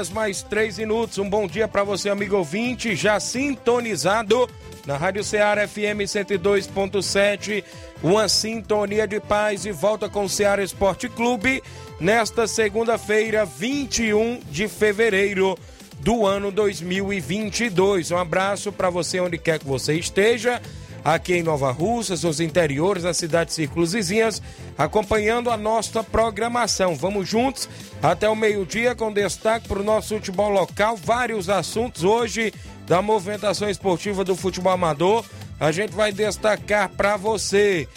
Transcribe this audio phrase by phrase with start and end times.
[0.00, 1.18] Horas mais 3 minutos.
[1.18, 4.48] Um bom dia para você, amigo ouvinte, já sintonizado
[4.86, 7.62] na Rádio Ceará FM 102.7.
[8.02, 11.62] Uma sintonia de paz e volta com o Ceará Esporte Clube
[12.00, 15.58] nesta segunda-feira, 21 de fevereiro
[15.98, 18.10] do ano 2022.
[18.10, 20.62] Um abraço para você onde quer que você esteja
[21.04, 24.42] aqui em Nova Russas, os interiores das cidades círculos vizinhas,
[24.76, 26.94] acompanhando a nossa programação.
[26.94, 27.68] Vamos juntos
[28.02, 32.52] até o meio-dia com destaque para o nosso futebol local, vários assuntos hoje
[32.86, 35.24] da movimentação esportiva do futebol amador.
[35.58, 37.88] A gente vai destacar para você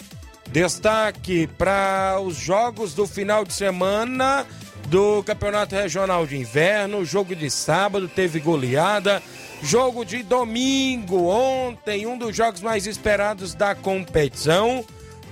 [0.50, 4.46] destaque para os jogos do final de semana
[4.88, 9.22] do Campeonato Regional de Inverno, jogo de sábado teve goleada.
[9.62, 14.84] Jogo de domingo, ontem, um dos jogos mais esperados da competição.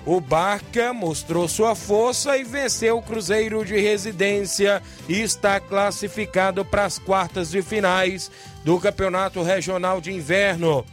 [0.06, 6.84] O Barca mostrou sua força e venceu o Cruzeiro de Residência e está classificado para
[6.84, 8.30] as quartas de finais
[8.64, 10.84] do Campeonato Regional de Inverno.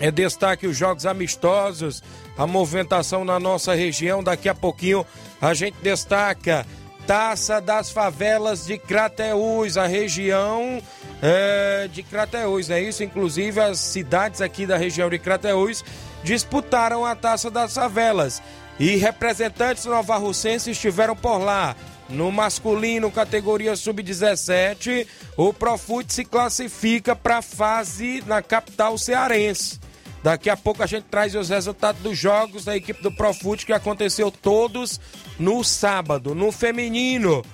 [0.00, 2.02] É destaque os jogos amistosos,
[2.36, 4.22] a movimentação na nossa região.
[4.22, 5.06] Daqui a pouquinho
[5.40, 6.66] a gente destaca
[7.08, 10.78] Taça das Favelas de Crateús, a região
[11.22, 13.02] é, de Crateús, é isso?
[13.02, 15.82] Inclusive as cidades aqui da região de Crateús
[16.22, 18.42] disputaram a Taça das Favelas
[18.78, 21.74] e representantes novarrucenses estiveram por lá.
[22.10, 29.80] No masculino, categoria sub-17, o Profute se classifica para a fase na capital cearense.
[30.22, 33.72] Daqui a pouco a gente traz os resultados dos jogos da equipe do Profute que
[33.72, 35.00] aconteceu todos
[35.38, 36.34] no sábado.
[36.34, 37.44] No feminino,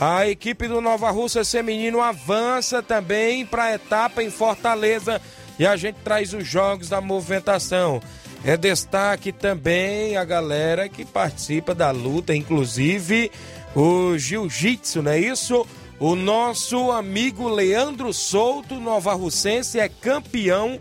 [0.00, 5.20] a equipe do Nova Russa Feminino avança também para a etapa em Fortaleza
[5.58, 8.00] e a gente traz os jogos da movimentação.
[8.44, 13.30] É destaque também a galera que participa da luta, inclusive
[13.74, 15.66] o jiu-jitsu, não é isso?
[16.00, 20.80] O nosso amigo Leandro Souto, Nova Russense, é campeão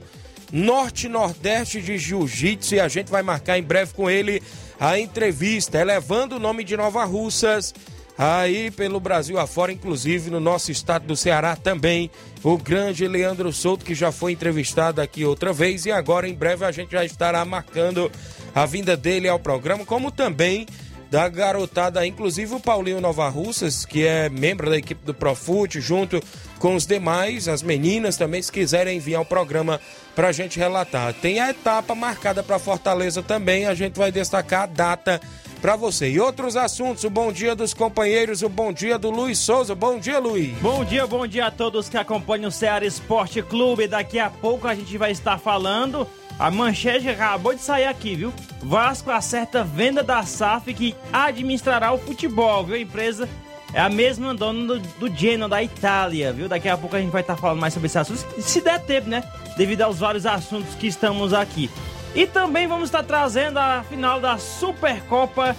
[0.52, 4.42] norte-nordeste de jiu-jitsu e a gente vai marcar em breve com ele
[4.80, 7.74] a entrevista, elevando o nome de Nova Russas
[8.18, 12.12] aí pelo Brasil afora, inclusive no nosso estado do Ceará também,
[12.44, 16.66] o grande Leandro Souto, que já foi entrevistado aqui outra vez e agora em breve
[16.66, 18.12] a gente já estará marcando
[18.54, 20.68] a vinda dele ao programa, como também
[21.12, 26.24] da garotada, inclusive o Paulinho Nova Russas, que é membro da equipe do Profute, junto
[26.58, 29.82] com os demais, as meninas também, se quiserem enviar o programa
[30.16, 31.14] para a gente relatar.
[31.16, 35.20] Tem a etapa marcada para Fortaleza também, a gente vai destacar a data
[35.62, 36.10] para você.
[36.10, 39.76] E outros assuntos, o bom dia dos companheiros, o bom dia do Luiz Souza.
[39.76, 40.58] Bom dia, Luiz.
[40.60, 43.86] Bom dia, bom dia a todos que acompanham o Ceará Esporte Clube.
[43.86, 46.08] Daqui a pouco a gente vai estar falando
[46.42, 48.34] a manchete acabou de sair aqui, viu?
[48.64, 52.76] Vasco acerta venda da SAF que administrará o futebol, viu?
[52.76, 53.30] A empresa
[53.72, 56.50] é a mesma dona do, do Genoa da Itália, viu?
[56.50, 59.08] Daqui a pouco a gente vai estar falando mais sobre esse assunto, se der tempo,
[59.08, 59.24] né?
[59.56, 61.70] Devido aos vários assuntos que estamos aqui.
[62.16, 65.56] E também vamos estar trazendo a final da Supercopa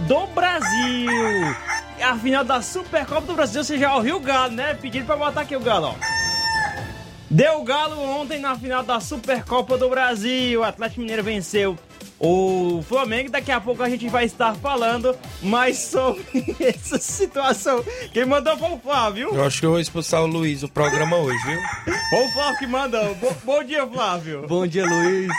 [0.00, 1.54] do Brasil.
[2.02, 4.74] A final da Supercopa do Brasil, você já ouviu o Galo, né?
[4.74, 6.23] Pedindo pra botar aqui o Galo, ó.
[7.34, 10.60] Deu galo ontem na final da Supercopa do Brasil.
[10.60, 11.76] O Atlético Mineiro venceu
[12.20, 13.28] o Flamengo.
[13.28, 16.22] Daqui a pouco a gente vai estar falando mais sobre
[16.60, 17.84] essa situação.
[18.12, 19.34] Quem mandou foi o Flávio.
[19.34, 21.58] Eu acho que eu vou expulsar o Luiz do programa hoje, viu?
[22.08, 23.14] Foi o Flávio que mandou.
[23.16, 24.46] Bo bom dia, Flávio.
[24.46, 25.32] Bom dia, Luiz.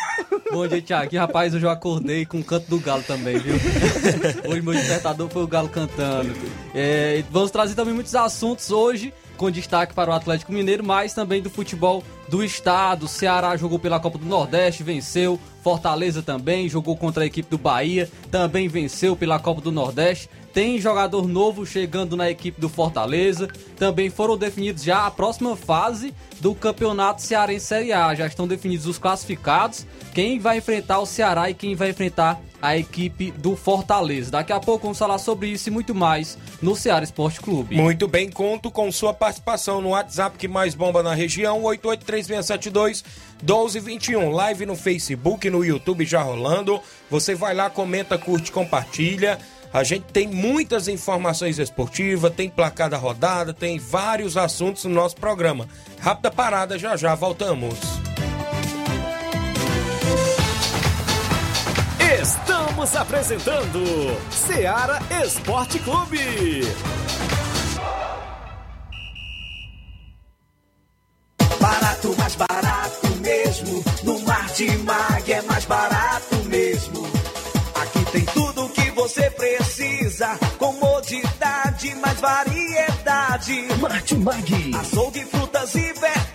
[0.51, 1.15] Bom dia, Thiago.
[1.15, 3.55] Rapaz, hoje eu acordei com o canto do galo também, viu?
[4.51, 6.35] Hoje meu despertador foi o galo cantando.
[6.73, 11.41] É, vamos trazer também muitos assuntos hoje com destaque para o Atlético Mineiro, mas também
[11.41, 13.07] do futebol do estado.
[13.07, 15.39] Ceará jogou pela Copa do Nordeste, venceu.
[15.63, 20.29] Fortaleza também jogou contra a equipe do Bahia, também venceu pela Copa do Nordeste.
[20.53, 23.49] tem jogador novo chegando na equipe do Fortaleza.
[23.75, 28.15] Também foram definidos já a próxima fase do Campeonato Cearense Série A.
[28.15, 32.77] Já estão definidos os classificados, quem vai enfrentar o Ceará e quem vai enfrentar a
[32.77, 34.31] equipe do Fortaleza.
[34.31, 37.75] Daqui a pouco vamos falar sobre isso e muito mais no Ceará Esporte Clube.
[37.75, 43.03] Muito bem, conto com sua participação no WhatsApp que mais bomba na região, 883672
[43.41, 44.31] 1221.
[44.31, 46.81] Live no Facebook, no YouTube já rolando.
[47.09, 49.37] Você vai lá, comenta, curte, compartilha.
[49.71, 55.17] A gente tem muitas informações esportivas, tem placar da rodada, tem vários assuntos no nosso
[55.17, 55.67] programa.
[55.99, 58.04] Rápida parada, já já voltamos.
[78.69, 80.27] Que você precisa.
[80.57, 83.67] Comodidade, mais variedade.
[83.79, 84.71] Martimag.
[84.79, 86.34] Açougue, frutas e verduras.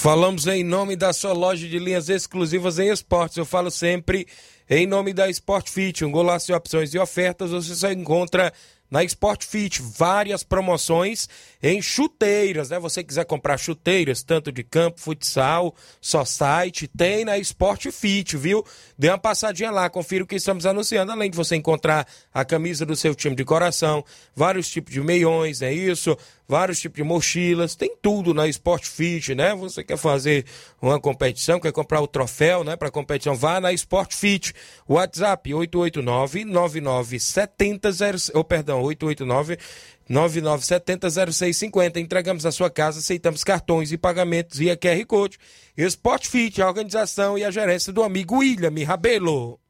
[0.00, 3.36] Falamos em nome da sua loja de linhas exclusivas em esportes.
[3.36, 4.28] Eu falo sempre
[4.70, 7.50] em nome da Sport Fit, um golaço de opções e ofertas.
[7.50, 8.52] Você só encontra
[8.88, 11.28] na Sport Fit várias promoções
[11.60, 12.78] em chuteiras, né?
[12.78, 18.64] Você quiser comprar chuteiras, tanto de campo, futsal, só site, tem na Sport Fit, viu?
[18.96, 22.86] Dê uma passadinha lá, confira o que estamos anunciando, além de você encontrar a camisa
[22.86, 24.04] do seu time de coração,
[24.34, 26.16] vários tipos de meiões, é isso?
[26.50, 29.54] Vários tipos de mochilas, tem tudo na Sport Fit, né?
[29.54, 30.46] Você quer fazer
[30.80, 34.54] uma competição, quer comprar o troféu, né, para competição, vá na Sport Fit.
[34.88, 37.90] WhatsApp 889 9970
[38.32, 39.58] oh, perdão, 889
[40.08, 41.98] 99700650.
[41.98, 45.38] Entregamos a sua casa, aceitamos cartões e pagamentos via QR Code.
[45.76, 49.60] Sport Fit, a organização e a gerência do amigo William Rabelo.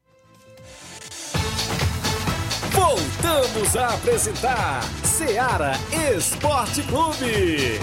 [2.71, 5.73] Voltamos a apresentar Seara
[6.15, 7.77] Esporte Clube.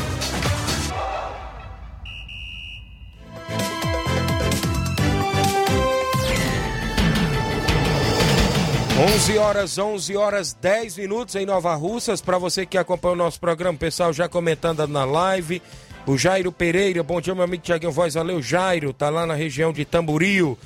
[9.15, 12.23] 11 horas, 11 horas, 10 minutos em Nova Russas.
[12.23, 15.61] Para você que acompanha o nosso programa, pessoal já comentando na live.
[16.06, 18.15] O Jairo Pereira, bom dia, meu amigo Tiaguinho Voz.
[18.15, 20.56] Valeu, Jairo, tá lá na região de Tamboril.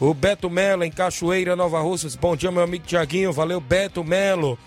[0.00, 2.16] O Beto Melo, em Cachoeira, Nova Russas.
[2.16, 3.32] Bom dia, meu amigo Tiaguinho.
[3.32, 4.58] Valeu, Beto Melo.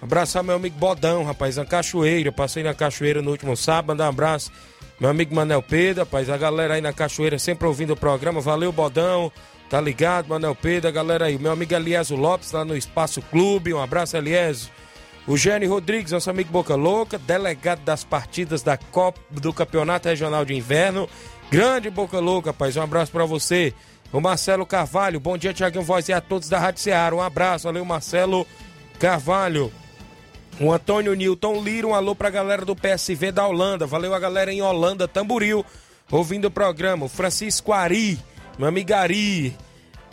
[0.00, 2.30] Abraçar meu amigo Bodão, rapaz, na Cachoeira.
[2.30, 4.02] Passei na Cachoeira no último sábado.
[4.02, 4.52] Um abraço,
[5.00, 6.28] meu amigo Manel Pedro, rapaz.
[6.28, 8.40] A galera aí na Cachoeira sempre ouvindo o programa.
[8.40, 9.32] Valeu, Bodão.
[9.68, 11.38] Tá ligado, Manel Pedro, a galera aí.
[11.38, 13.74] Meu amigo Eliésio Lopes, lá no Espaço Clube.
[13.74, 14.70] Um abraço, Eliésio.
[15.26, 20.44] O Gênio Rodrigues, nosso amigo Boca Louca, delegado das partidas da Copa do Campeonato Regional
[20.44, 21.08] de Inverno.
[21.50, 22.76] Grande Boca Louca, rapaz.
[22.76, 23.74] Um abraço para você.
[24.12, 27.16] O Marcelo Carvalho, bom dia, Tiaguinho Voz e a todos da Rádio Ceará.
[27.16, 28.46] Um abraço, valeu, Marcelo
[29.00, 29.72] Carvalho.
[30.58, 33.86] O Antônio Newton Lira, um alô pra galera do PSV da Holanda.
[33.86, 35.62] Valeu a galera em Holanda, Tamburil,
[36.10, 37.04] ouvindo o programa.
[37.04, 38.18] O Francisco Ari,
[38.58, 39.54] meu amigo Ari.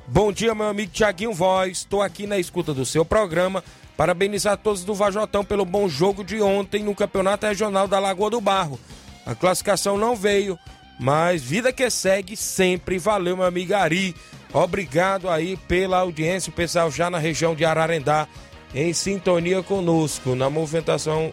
[0.06, 1.78] Bom dia, meu amigo Tiaguinho Voz.
[1.78, 3.64] Estou aqui na escuta do seu programa.
[3.96, 8.42] Parabenizar todos do Vajotão pelo bom jogo de ontem no Campeonato Regional da Lagoa do
[8.42, 8.78] Barro.
[9.26, 10.60] A classificação não veio,
[11.00, 12.98] mas vida que segue sempre.
[12.98, 14.14] Valeu, meu amigo Ari.
[14.52, 18.28] Obrigado aí pela audiência, o pessoal já na região de Ararendá
[18.74, 20.36] em sintonia conosco.
[20.36, 21.32] Na movimentação,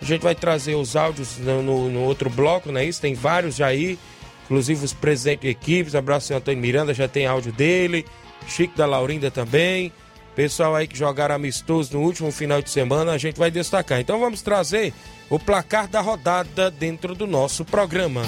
[0.00, 3.00] a gente vai trazer os áudios no, no, outro bloco, não é isso?
[3.00, 3.98] Tem vários já aí,
[4.44, 5.94] inclusive os presidentes de equipes.
[5.94, 8.04] Abraço Antônio Miranda, já tem áudio dele.
[8.46, 9.92] Chico da Laurinda também.
[10.34, 14.00] Pessoal aí que jogaram amistoso no último final de semana, a gente vai destacar.
[14.00, 14.94] Então vamos trazer
[15.28, 18.22] o placar da rodada dentro do nosso programa.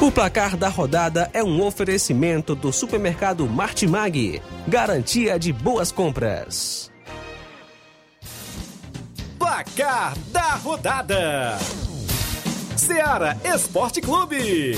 [0.00, 4.40] O placar da rodada é um oferecimento do supermercado Martimag.
[4.66, 6.90] Garantia de boas compras.
[9.38, 11.58] Placar da rodada:
[12.78, 14.72] Seara Esporte Clube.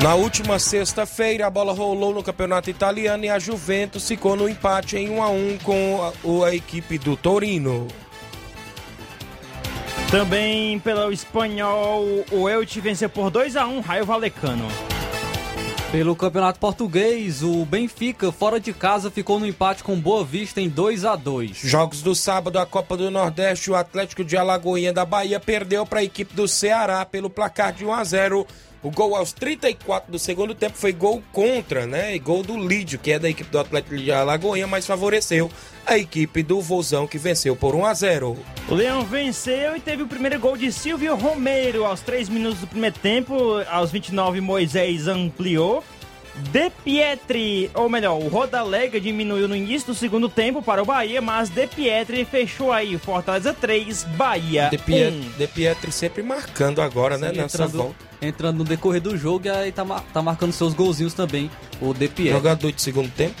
[0.00, 4.96] Na última sexta-feira, a bola rolou no campeonato italiano e a Juventus ficou no empate
[4.96, 7.88] em 1 a 1 com a, a equipe do Torino.
[10.10, 14.68] Também pelo espanhol, o Elche venceu por 2 a 1 Raio Valecano.
[15.90, 20.68] Pelo Campeonato Português, o Benfica, fora de casa, ficou no empate com Boa Vista em
[20.68, 25.04] 2 a 2 Jogos do sábado, a Copa do Nordeste, o Atlético de Alagoinha da
[25.04, 28.46] Bahia perdeu para a equipe do Ceará pelo placar de 1 a 0.
[28.82, 32.14] O gol aos 34 do segundo tempo foi gol contra, né?
[32.14, 35.50] E gol do Lídio, que é da equipe do Atlético de Alagoinha, mas favoreceu
[35.86, 38.36] a equipe do Vozão, que venceu por 1 a 0.
[38.68, 42.66] O Leão venceu e teve o primeiro gol de Silvio Romero aos 3 minutos do
[42.66, 43.34] primeiro tempo.
[43.70, 45.82] Aos 29, Moisés ampliou.
[46.36, 51.22] De Pietri, ou melhor, o Rodalega diminuiu no início do segundo tempo para o Bahia,
[51.22, 52.98] mas De Pietri fechou aí.
[52.98, 55.38] Fortaleza 3, Bahia De, Piet, 1.
[55.38, 57.30] De Pietri sempre marcando agora, né?
[57.30, 58.04] Sim, Nessa entrando, volta.
[58.20, 61.50] entrando no decorrer do jogo e aí tá, tá marcando seus golzinhos também,
[61.80, 62.32] o De Pietri.
[62.32, 63.34] Jogador de segundo tempo.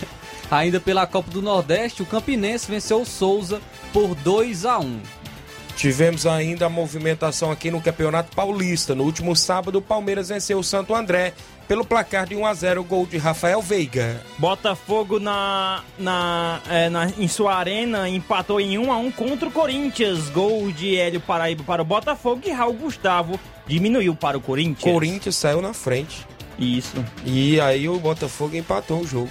[0.50, 3.60] Ainda pela Copa do Nordeste, o Campinense venceu o Souza
[3.92, 5.00] por 2 a 1
[5.76, 8.94] Tivemos ainda a movimentação aqui no Campeonato Paulista.
[8.94, 11.34] No último sábado, o Palmeiras venceu o Santo André
[11.66, 14.20] pelo placar de 1 a 0, gol de Rafael Veiga.
[14.38, 19.52] Botafogo na, na, é, na- em sua arena empatou em 1 a 1 contra o
[19.52, 20.28] Corinthians.
[20.30, 24.92] Gol de Hélio Paraíba para o Botafogo e Raul Gustavo diminuiu para o Corinthians.
[24.92, 26.26] Corinthians saiu na frente.
[26.58, 27.04] Isso.
[27.24, 29.30] E aí o Botafogo empatou o jogo.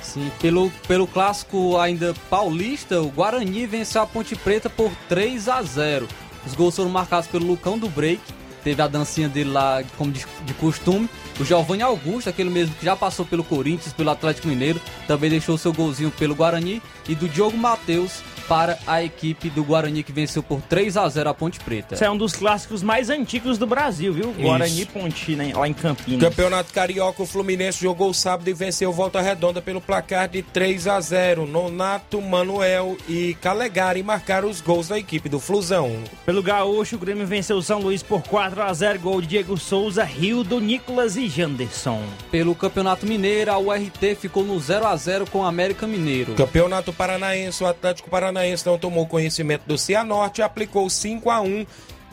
[0.00, 5.60] Sim, pelo, pelo clássico ainda paulista, o Guarani venceu a Ponte Preta por 3 a
[5.62, 6.06] 0
[6.46, 8.22] Os gols foram marcados pelo Lucão do Break,
[8.66, 11.08] teve a dancinha dele lá como de, de costume.
[11.38, 15.56] O Giovanni Augusto, aquele mesmo que já passou pelo Corinthians, pelo Atlético Mineiro, também deixou
[15.56, 16.82] seu golzinho pelo Guarani.
[17.08, 21.30] E do Diogo Matheus para a equipe do Guarani que venceu por 3 a 0
[21.30, 21.94] a Ponte Preta.
[21.94, 24.32] Esse é um dos clássicos mais antigos do Brasil, viu?
[24.32, 26.20] Guarani e Ponte, né, lá em Campinas.
[26.20, 31.00] Campeonato Carioca, o Fluminense jogou sábado e venceu Volta Redonda pelo placar de 3 a
[31.00, 31.46] 0.
[31.46, 35.96] Nonato, Manuel e Calegari marcaram os gols da equipe do Flusão.
[36.24, 39.56] Pelo Gaúcho, o Grêmio venceu o São Luís por 4 a 0 Gol de Diego
[39.56, 42.02] Souza, Rildo, Nicolas e Janderson.
[42.30, 46.34] Pelo Campeonato Mineiro, a URT ficou no 0 a 0 com o América Mineiro.
[46.34, 51.66] Campeonato Paranaense, o Atlético Paranaense não tomou conhecimento do Cianorte e aplicou 5 a 1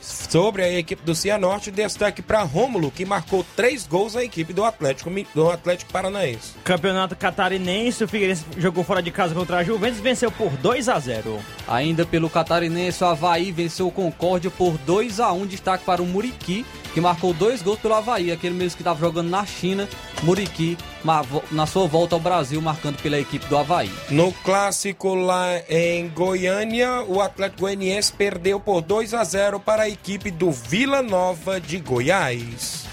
[0.03, 1.72] sobre a equipe do Cianorte.
[1.72, 6.53] Destaque para Rômulo, que marcou três gols na equipe do Atlético, do Atlético Paranaense.
[6.63, 10.89] Campeonato Catarinense, o Figueirense jogou fora de casa contra a Juventus e venceu por 2
[10.89, 15.86] a 0 Ainda pelo Catarinense, o Havaí venceu o Concórdia por 2 a 1 Destaque
[15.86, 19.45] para o Muriqui, que marcou dois gols pelo Havaí, aquele mesmo que estava jogando na
[19.45, 19.88] China.
[20.22, 20.77] Muriqui,
[21.51, 23.91] na sua volta ao Brasil, marcando pela equipe do Havaí.
[24.10, 29.89] No clássico lá em Goiânia, o Atlético Goianiense perdeu por 2 a 0 para a
[29.93, 32.85] equipe do Vila Nova de Goiás.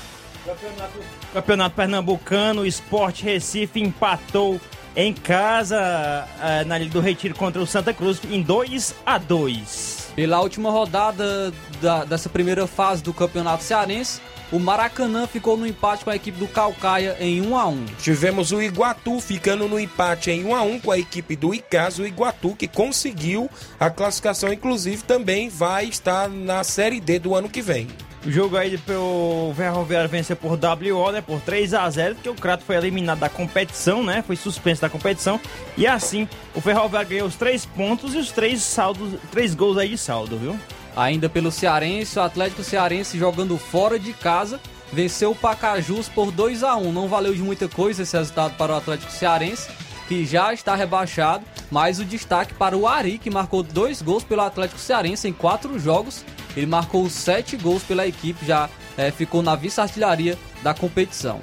[1.33, 4.61] Campeonato Pernambucano, o Sport Recife empatou
[4.97, 10.09] em casa eh, na Ilha do Retiro contra o Santa Cruz em 2 a 2
[10.17, 14.21] Pela última rodada da- dessa primeira fase do Campeonato Cearense,
[14.53, 18.53] o Maracanã ficou no empate com a equipe do Calcaia em 1 a 1 Tivemos
[18.53, 22.07] o Iguatu ficando no empate em 1 a 1 com a equipe do Icasa, o
[22.07, 27.63] Iguatu que conseguiu a classificação, inclusive também vai estar na Série D do ano que
[27.63, 27.89] vem.
[28.25, 31.23] O jogo aí pelo Ferroviário venceu por WO, né?
[31.23, 34.23] Por 3 a 0 porque o Crato foi eliminado da competição, né?
[34.27, 35.41] Foi suspenso da competição.
[35.75, 39.89] E assim, o Ferroviário ganhou os três pontos e os três saldos, três gols aí
[39.89, 40.59] de saldo, viu?
[40.97, 44.61] Ainda pelo Cearense, o Atlético Cearense jogando fora de casa
[44.93, 48.73] venceu o Pacajus por 2 a 1 Não valeu de muita coisa esse resultado para
[48.73, 49.69] o Atlético Cearense,
[50.09, 54.43] que já está rebaixado, mas o destaque para o Ari, que marcou dois gols pelo
[54.43, 56.25] Atlético Cearense em quatro jogos.
[56.57, 58.69] Ele marcou sete gols pela equipe, já
[58.99, 61.41] eh, ficou na vice-artilharia da competição.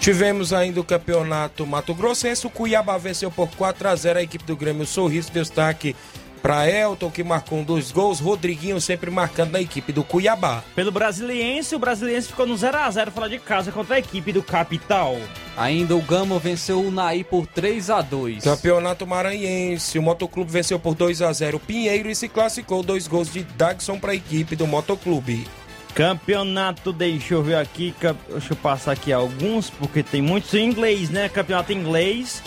[0.00, 4.44] Tivemos ainda o campeonato Mato Grossense, o Cuiabá venceu por 4 a 0 a equipe
[4.44, 5.96] do Grêmio Sorriso, destaque
[6.44, 10.62] para Elton, que marcou um dos gols, Rodriguinho sempre marcando na equipe do Cuiabá.
[10.74, 14.30] Pelo Brasiliense, o Brasiliense ficou no 0 a 0 fora de casa contra a equipe
[14.30, 15.16] do Capital.
[15.56, 20.78] Ainda o Gama venceu o Naí por 3 a 2 Campeonato Maranhense, o Motoclube venceu
[20.78, 24.14] por 2 a 0 o Pinheiro e se classificou dois gols de Dagson para a
[24.14, 25.46] equipe do Motoclube.
[25.94, 27.94] Campeonato, deixa eu ver aqui,
[28.28, 31.26] deixa eu passar aqui alguns, porque tem muitos em inglês, né?
[31.26, 32.42] Campeonato inglês.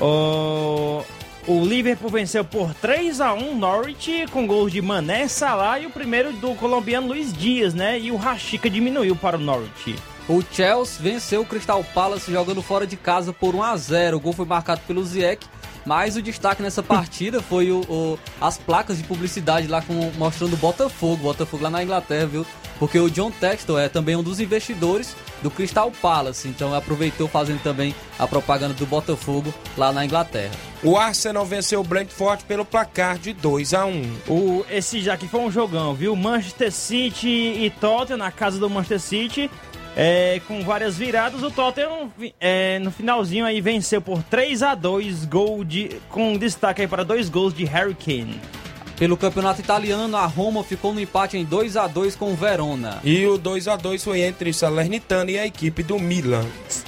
[0.00, 1.02] O,
[1.46, 5.90] o Liverpool venceu por 3 a 1 Norwich com gols de Mané, Salah e o
[5.90, 7.98] primeiro do colombiano Luiz Dias, né?
[7.98, 9.94] E o Rashica diminuiu para o Norwich.
[10.26, 14.16] O Chelsea venceu o Crystal Palace jogando fora de casa por 1 a 0.
[14.16, 15.46] O gol foi marcado pelo Ziyech,
[15.84, 20.54] mas o destaque nessa partida foi o, o- as placas de publicidade lá com, mostrando
[20.54, 22.46] o Botafogo, Botafogo lá na Inglaterra, viu?
[22.78, 27.62] Porque o John Textor é também um dos investidores do Crystal Palace, então aproveitou fazendo
[27.62, 30.52] também a propaganda do Botafogo lá na Inglaterra.
[30.82, 35.28] O Arsenal venceu o Brentford pelo placar de 2 a 1 O, esse já que
[35.28, 36.16] foi um jogão, viu?
[36.16, 39.50] Manchester City e Tottenham na casa do Manchester City.
[39.96, 45.24] É, com várias viradas, o Tottenham é, no finalzinho aí venceu por 3 a 2
[45.26, 48.40] gol de, com destaque aí para dois gols de Harry Kane.
[48.96, 53.00] Pelo campeonato italiano, a Roma ficou no empate em 2 a 2 com o Verona.
[53.02, 56.44] E o 2 a 2 foi entre Salernitana e a equipe do Milan.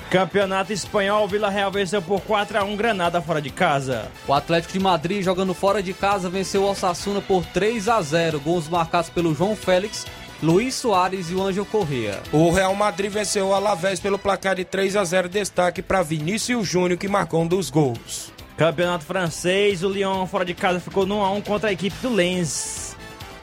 [0.09, 4.09] Campeonato espanhol, Vila Real venceu por 4 a 1 Granada fora de casa.
[4.29, 8.39] O Atlético de Madrid, jogando fora de casa, venceu o Osasuna por 3 a 0.
[8.39, 10.07] Gols marcados pelo João Félix,
[10.41, 12.21] Luiz Soares e o Ângelo Correa.
[12.31, 16.69] O Real Madrid venceu o Alavés pelo placar de 3 a 0, destaque para Vinícius
[16.69, 18.36] Júnior que marcou um dos gols.
[18.57, 21.97] Campeonato francês, o Lyon fora de casa ficou no 1 a 1 contra a equipe
[22.01, 22.97] do Lens.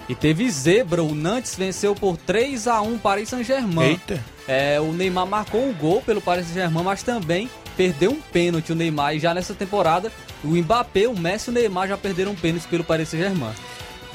[0.10, 3.92] E teve zebra, o Nantes venceu por 3 a 1 Paris Saint-Germain.
[3.92, 4.20] Eita.
[4.48, 8.76] É, o Neymar marcou um gol pelo Paris Saint-Germain, mas também perdeu um pênalti o
[8.76, 10.12] Neymar e já nessa temporada
[10.44, 13.54] o Mbappé, o Messi e o Neymar já perderam pênaltis pelo Paris Saint-Germain.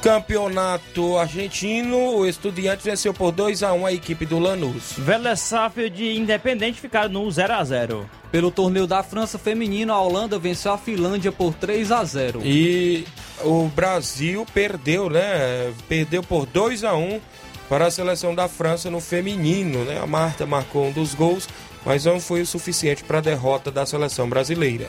[0.03, 4.93] Campeonato argentino, o Estudiantes venceu por 2 a 1 a equipe do Lanús.
[4.97, 5.51] Vélez
[5.97, 8.11] e Independente ficaram no 0 a 0.
[8.31, 12.41] Pelo torneio da França feminino, a Holanda venceu a Finlândia por 3 a 0.
[12.45, 13.07] E
[13.43, 15.73] o Brasil perdeu, né?
[15.89, 17.21] Perdeu por 2 a 1
[17.69, 19.99] para a seleção da França no feminino, né?
[20.01, 21.49] A Marta marcou um dos gols,
[21.85, 24.89] mas não foi o suficiente para a derrota da seleção brasileira.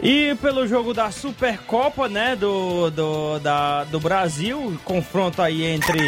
[0.00, 5.98] E pelo jogo da Supercopa, né, do, do, da, do Brasil, confronto aí entre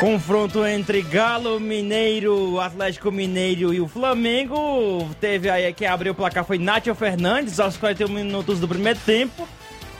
[0.00, 6.44] confronto entre Galo Mineiro, Atlético Mineiro e o Flamengo, teve aí quem abriu o placar
[6.44, 9.46] foi Nátio Fernandes aos 41 minutos do primeiro tempo.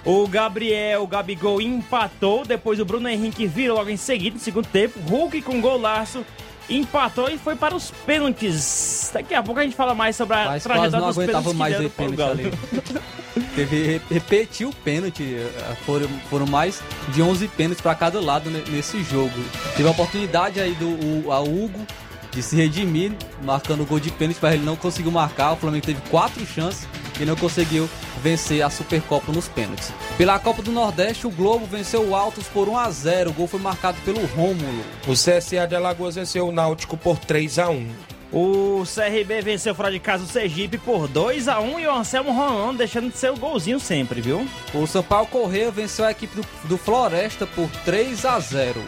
[0.04, 4.68] O Gabriel, o Gabigol empatou, depois o Bruno Henrique virou logo em seguida no segundo
[4.68, 5.00] tempo.
[5.00, 6.24] Hulk com golaço
[6.68, 9.10] empatou e foi para os pênaltis.
[9.12, 11.80] Daqui a pouco a gente fala mais sobre a Mas trajetória não dos pênaltis mais
[11.84, 12.52] o pênalti ali.
[13.54, 18.64] Teve, repetiu o pênalti, eh, foram, foram mais de 11 pênaltis para cada lado ne-
[18.70, 19.34] nesse jogo.
[19.76, 20.88] Teve a oportunidade aí do
[21.26, 21.86] o, a Hugo
[22.32, 23.12] de se redimir,
[23.42, 25.52] marcando o gol de pênalti, mas ele não conseguiu marcar.
[25.52, 26.86] O Flamengo teve quatro chances
[27.20, 27.88] e não conseguiu
[28.22, 29.92] vencer a Supercopa nos pênaltis.
[30.16, 33.30] Pela Copa do Nordeste, o Globo venceu o Altos por 1 a 0.
[33.30, 34.84] O gol foi marcado pelo Rômulo.
[35.06, 37.88] O CSA de Alagoas venceu o Náutico por 3 a 1.
[38.32, 42.32] O CRB venceu fora de casa o Sergipe por 2 a 1 e o Anselmo
[42.32, 44.46] Rolando deixando de ser o golzinho sempre, viu?
[44.74, 48.82] O Sampaio Correia venceu a equipe do, do Floresta por 3 a 0.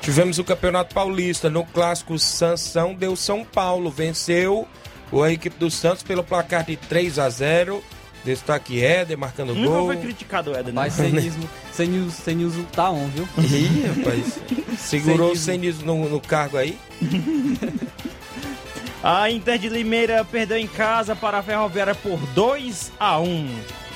[0.00, 1.48] Tivemos o Campeonato Paulista.
[1.48, 3.90] No clássico, Sansão deu São Paulo.
[3.90, 4.68] Venceu
[5.12, 7.82] a equipe do Santos pelo placar de 3 a 0.
[8.24, 9.86] Destaque Éder marcando Nunca gol.
[9.86, 10.72] foi criticado o Éder, né?
[10.72, 13.28] Mas cenismo, cenismo, cenismo tá on, viu?
[13.38, 14.40] Ih, rapaz.
[14.80, 15.82] Segurou o Cenismo.
[15.82, 16.78] Cenismo no, no cargo aí.
[19.02, 23.48] A Inter de Limeira perdeu em casa para a Ferroviária por 2 a 1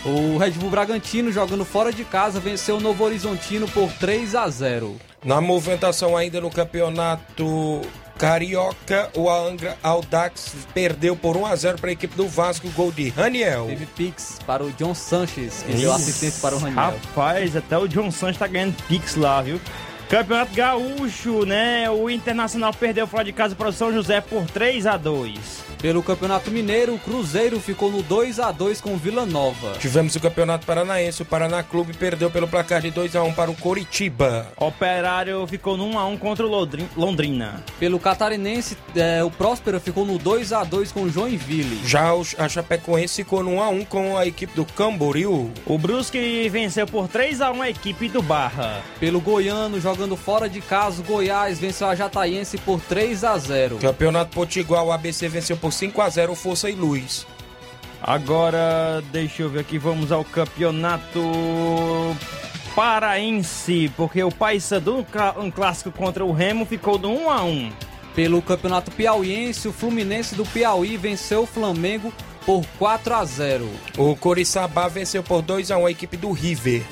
[0.05, 4.47] O Red Bull Bragantino, jogando fora de casa, venceu o Novo Horizontino por 3 a
[4.51, 4.97] 0.
[5.25, 7.81] Na movimentação ainda no campeonato
[8.19, 12.91] carioca, o Angra Audax perdeu por 1 a 0 para a equipe do Vasco, gol
[12.91, 13.67] de Raniel.
[13.67, 16.99] Teve Pix para o John Sanches, que deu assistência para o Raniel.
[17.07, 19.61] Rapaz, até o John Santos tá ganhando pix lá, viu?
[20.09, 21.88] Campeonato Gaúcho, né?
[21.90, 26.03] O Internacional perdeu fora de casa para o São José por 3 a 2 Pelo
[26.03, 29.75] Campeonato Mineiro, o Cruzeiro ficou no 2 a 2 com o Vila Nova.
[29.79, 33.51] Tivemos o Campeonato Paranaense, o Paraná Clube perdeu pelo placar de 2 a 1 para
[33.51, 34.49] o Coritiba.
[34.57, 37.62] Operário ficou no 1 a 1 contra o Londrina.
[37.79, 41.81] Pelo Catarinense, é, o Próspero ficou no 2 a 2 com o Joinville.
[41.87, 45.51] Já o- a Chapecoense ficou no 1 a 1 com a equipe do Camboriú.
[45.66, 48.81] O Brusque venceu por 3 a 1 a equipe do Barra.
[48.99, 53.79] Pelo Goiano, jogando fora de casa, o Goiás venceu a Jataiense por 3 a 0.
[53.79, 57.27] Campeonato Potiguar, o ABC venceu por 5 a 0 o Força e Luz.
[58.01, 61.21] Agora, deixa eu ver aqui, vamos ao campeonato
[62.77, 65.05] paraense, porque o Paysandu,
[65.37, 67.73] um clássico contra o Remo, ficou no 1 a 1
[68.15, 72.13] Pelo Campeonato Piauiense, o Fluminense do Piauí venceu o Flamengo
[72.47, 73.69] por 4 a 0.
[73.97, 76.85] O Coriçaba venceu por 2 a 1 a equipe do River.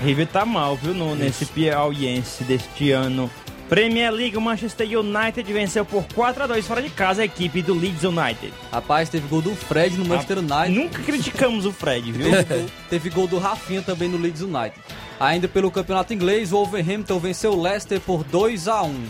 [0.00, 3.30] River tá mal, viu, no, nesse piauiense deste ano.
[3.68, 7.62] Premier League, o Manchester United venceu por 4 a 2 fora de casa a equipe
[7.62, 8.52] do Leeds United.
[8.72, 10.70] Rapaz, teve gol do Fred no Manchester United.
[10.70, 12.30] Nunca criticamos o Fred, viu?
[12.30, 14.74] Teve gol, teve gol do Rafinha também no Leeds United.
[15.20, 19.04] Ainda pelo Campeonato Inglês, o Wolverhampton venceu o Leicester por 2 a 1.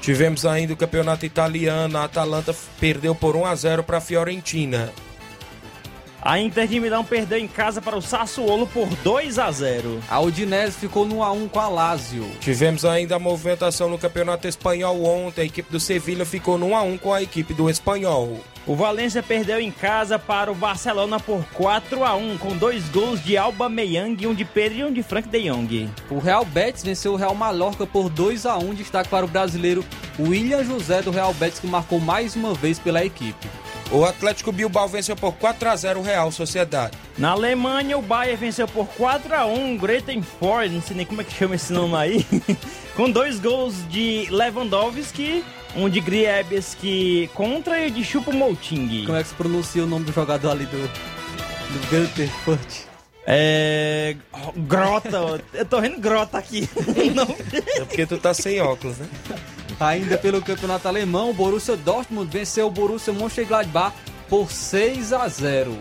[0.00, 4.92] Tivemos ainda o Campeonato Italiano, a Atalanta perdeu por 1 a 0 para a Fiorentina.
[6.24, 10.00] A Inter de Milão perdeu em casa para o Sassuolo por 2 a 0.
[10.08, 12.26] A Udinese ficou no 1 a 1 com a Lazio.
[12.40, 16.76] Tivemos ainda a movimentação no Campeonato Espanhol ontem, a equipe do Sevilha ficou no 1
[16.76, 18.40] a 1 com a equipe do Espanhol.
[18.66, 23.22] O Valência perdeu em casa para o Barcelona por 4 a 1 com dois gols
[23.22, 25.90] de Alba Meyang, um de Pedro e um de Frank de Jong.
[26.10, 29.84] O Real Betis venceu o Real Mallorca por 2 a 1 destaque para o brasileiro
[30.18, 33.46] William José do Real Betis, que marcou mais uma vez pela equipe.
[33.90, 36.96] O Atlético Bilbao venceu por 4 a 0 o Real Sociedade.
[37.16, 41.20] Na Alemanha, o Bayern venceu por 4 a 1 Greater Ford, não sei nem como
[41.20, 42.26] é que chama esse nome aí,
[42.96, 45.44] com dois gols de Lewandowski
[45.76, 49.04] um de Griebski contra e de Chupo Mouting.
[49.06, 52.84] Como é que se pronuncia o nome do jogador ali do, do Gunterfurt?
[53.26, 54.16] É.
[54.56, 56.68] Grota, eu tô vendo grota aqui.
[57.14, 57.24] Não.
[57.24, 59.08] É porque tu tá sem óculos, né?
[59.80, 63.94] Ainda pelo campeonato alemão, o Borussia Dortmund venceu o Borussia Mönchengladbach
[64.28, 65.76] por 6 a 0.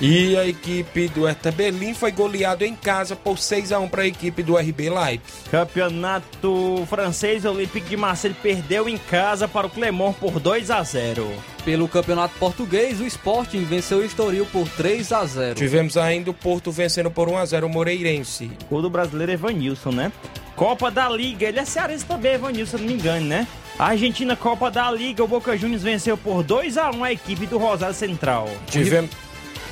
[0.00, 4.02] E a equipe do Hertha Berlim foi goleado em casa por 6 a 1 para
[4.02, 5.22] a equipe do RB Leipzig.
[5.50, 10.82] Campeonato francês, o Olympique de Marseille perdeu em casa para o Clermont por 2 a
[10.82, 11.30] 0.
[11.64, 15.54] Pelo campeonato português, o Sporting venceu o Estoril por 3 a 0.
[15.54, 18.50] Tivemos ainda o Porto vencendo por 1 a 0 o Moreirense.
[18.68, 20.12] O do brasileiro é Evanilson, né?
[20.56, 23.46] Copa da Liga, ele é cearense também, Evanilson, se não me engano, né?
[23.78, 27.46] A Argentina Copa da Liga, o Boca Juniors venceu por 2 a 1 a equipe
[27.46, 28.48] do Rosário Central.
[28.68, 29.10] Tivemos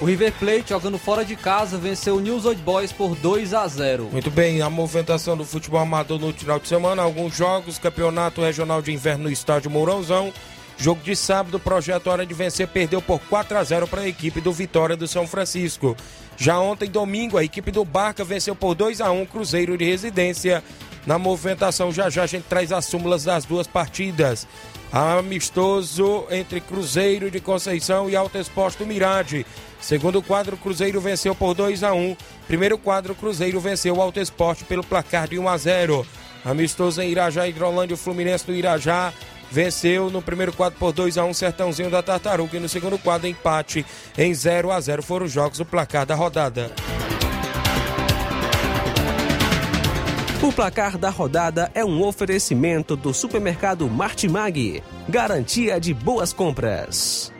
[0.01, 3.69] o River Plate, jogando fora de casa, venceu o News Old Boys por 2 a
[3.69, 4.09] 0.
[4.11, 8.83] Muito bem, a movimentação do futebol amador no final de semana, alguns jogos, Campeonato Regional
[8.83, 10.33] de Inverno no estádio Mourãozão.
[10.83, 14.41] Jogo de sábado, projeto Hora de Vencer perdeu por 4 a 0 para a equipe
[14.41, 15.97] do Vitória do São Francisco.
[16.37, 20.61] Já ontem, domingo, a equipe do Barca venceu por 2 a 1 Cruzeiro de Residência.
[21.07, 24.45] Na movimentação, já já a gente traz as súmulas das duas partidas.
[24.91, 29.47] Amistoso entre Cruzeiro de Conceição e Alto Exposto Mirade.
[29.81, 32.17] Segundo quadro, Cruzeiro venceu por 2 a 1.
[32.49, 36.05] Primeiro quadro, Cruzeiro venceu o Alto Esporte pelo placar de 1 a 0.
[36.45, 39.13] Amistoso em Irajá, Hidrolândia, o Fluminense do Irajá
[39.53, 43.29] venceu no primeiro quadro por 2 a 1 Sertãozinho da Tartaruga e no segundo quadro
[43.29, 43.85] empate
[44.17, 46.73] em 0 a 0 foram os jogos do placar da rodada.
[50.43, 57.31] O placar da rodada é um oferecimento do supermercado Martimag, garantia de boas compras.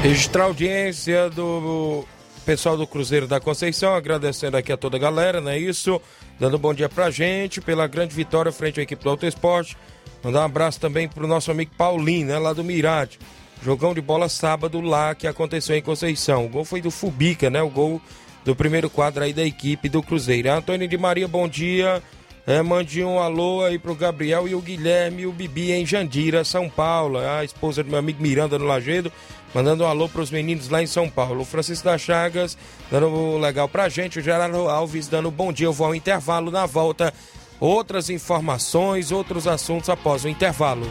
[0.00, 2.06] Registrar audiência do
[2.48, 6.00] pessoal do Cruzeiro da Conceição, agradecendo aqui a toda a galera, não é isso?
[6.40, 9.76] Dando um bom dia pra gente, pela grande vitória frente à equipe do Auto Esporte.
[10.24, 13.18] Mandar um abraço também pro nosso amigo Paulinho, né, lá do Mirade.
[13.62, 16.46] Jogão de bola sábado lá que aconteceu em Conceição.
[16.46, 17.60] O gol foi do Fubica, né?
[17.60, 18.00] O gol
[18.46, 20.50] do primeiro quadro aí da equipe do Cruzeiro.
[20.50, 22.02] Antônio de Maria, bom dia.
[22.46, 26.42] É, mande um alô aí pro Gabriel e o Guilherme e o Bibi em Jandira,
[26.44, 27.18] São Paulo.
[27.18, 29.12] A esposa do meu amigo Miranda no Lagedo
[29.54, 31.42] mandando um alô para os meninos lá em São Paulo.
[31.42, 32.56] O Francisco das Chagas
[32.90, 34.18] dando um legal pra gente.
[34.18, 35.66] O Gerardo Alves dando um bom dia.
[35.66, 37.12] Eu vou ao intervalo na volta.
[37.60, 40.86] Outras informações, outros assuntos após o intervalo.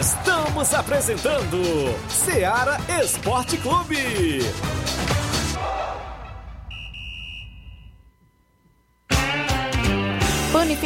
[0.00, 1.62] Estamos apresentando
[2.08, 4.40] Seara Esporte Clube.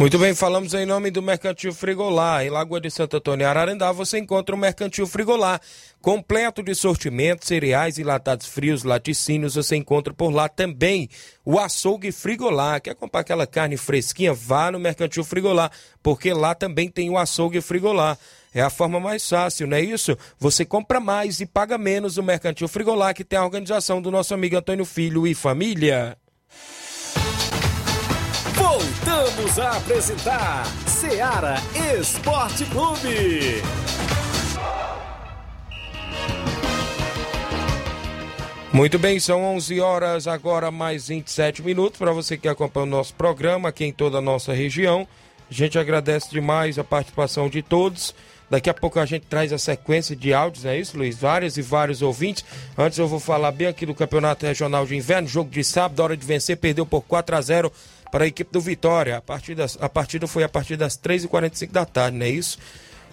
[0.00, 2.42] Muito bem, falamos em nome do Mercantil Frigolar.
[2.42, 5.60] Em Lagoa de Santo Antônio Ararendá você encontra o Mercantil Frigolar,
[6.00, 9.56] completo de sortimentos, cereais e latados frios, laticínios.
[9.56, 11.10] Você encontra por lá também
[11.44, 12.80] o açougue Frigolar.
[12.80, 14.32] Quer comprar aquela carne fresquinha?
[14.32, 15.70] Vá no Mercantil Frigolar,
[16.02, 18.16] porque lá também tem o açougue Frigolar.
[18.54, 20.16] É a forma mais fácil, não é isso?
[20.38, 24.32] Você compra mais e paga menos no Mercantil Frigolar, que tem a organização do nosso
[24.32, 26.16] amigo Antônio Filho e família.
[28.70, 31.56] Voltamos a apresentar Seara
[31.98, 33.60] Esporte Clube.
[38.72, 43.12] Muito bem, são 11 horas agora mais 27 minutos para você que acompanha o nosso
[43.14, 45.04] programa aqui em toda a nossa região.
[45.50, 48.14] A gente agradece demais a participação de todos.
[48.50, 51.16] Daqui a pouco a gente traz a sequência de áudios, é isso, Luiz?
[51.16, 52.44] Vários e vários ouvintes.
[52.76, 56.16] Antes eu vou falar bem aqui do Campeonato Regional de Inverno, jogo de sábado, hora
[56.16, 57.72] de vencer, perdeu por 4 a 0
[58.10, 59.16] para a equipe do Vitória.
[59.18, 62.58] A partida, a partida foi a partir das 3h45 da tarde, não é isso?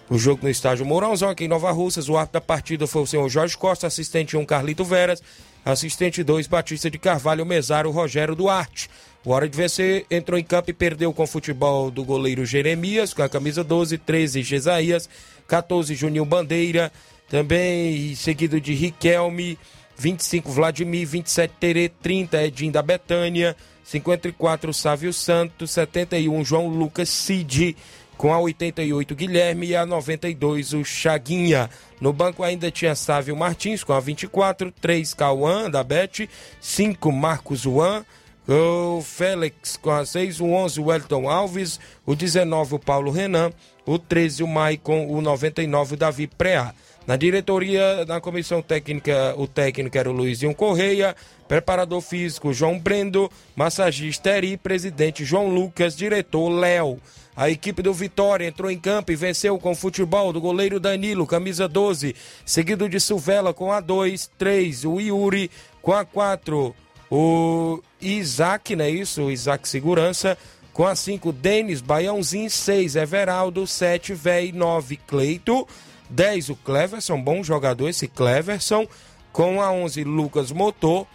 [0.09, 2.09] O jogo no estádio Mourãozão, aqui em Nova Russas.
[2.09, 5.21] O árbitro da partida foi o senhor Jorge Costa, assistente 1 Carlito Veras.
[5.65, 8.89] Assistente 2, Batista de Carvalho, mesário Rogério Duarte.
[9.27, 13.13] O Hora de Vencer entrou em campo e perdeu com o futebol do goleiro Jeremias,
[13.13, 15.09] com a camisa 12, 13, Gesaías,
[15.45, 16.93] 14, Juninho Bandeira,
[17.27, 19.59] também seguido de Riquelme,
[19.97, 27.75] 25, Vladimir, 27, Tere, 30, Edinho da Betânia, 54, Sávio Santos, 71, João Lucas Cid,
[28.15, 31.69] com a 88, Guilherme e a 92, o Chaguinha.
[31.99, 36.29] No banco ainda tinha Sávio Martins com a 24, 3, Cauã da Bet,
[36.61, 38.05] 5, Marcos Juan,
[38.47, 43.51] o Félix com a 6, o 11, o Wellington Alves, o 19, o Paulo Renan,
[43.85, 46.73] o 13, o Maicon, o 99, o Davi Preá.
[47.05, 51.15] Na diretoria, na comissão técnica, o técnico era o Luizinho Correia,
[51.47, 56.99] preparador físico João Brendo, massagista Eri, presidente João Lucas, diretor Léo.
[57.33, 61.25] A equipe do Vitória entrou em campo e venceu com o futebol do goleiro Danilo,
[61.25, 65.49] camisa 12, seguido de Silvela com a 2, 3, o Yuri
[65.81, 66.75] com a 4,
[67.09, 69.23] o Isaac, não é isso?
[69.23, 70.37] O Isaac Segurança.
[70.73, 72.49] Com a 5, Denis Baiãozinho.
[72.49, 73.65] 6, Everaldo.
[73.65, 74.51] 7, Véi.
[74.51, 75.67] 9, Cleito.
[76.09, 77.21] 10, o Cleverson.
[77.21, 78.87] Bom jogador esse Cleverson.
[79.31, 81.07] Com a 11, Lucas Motor.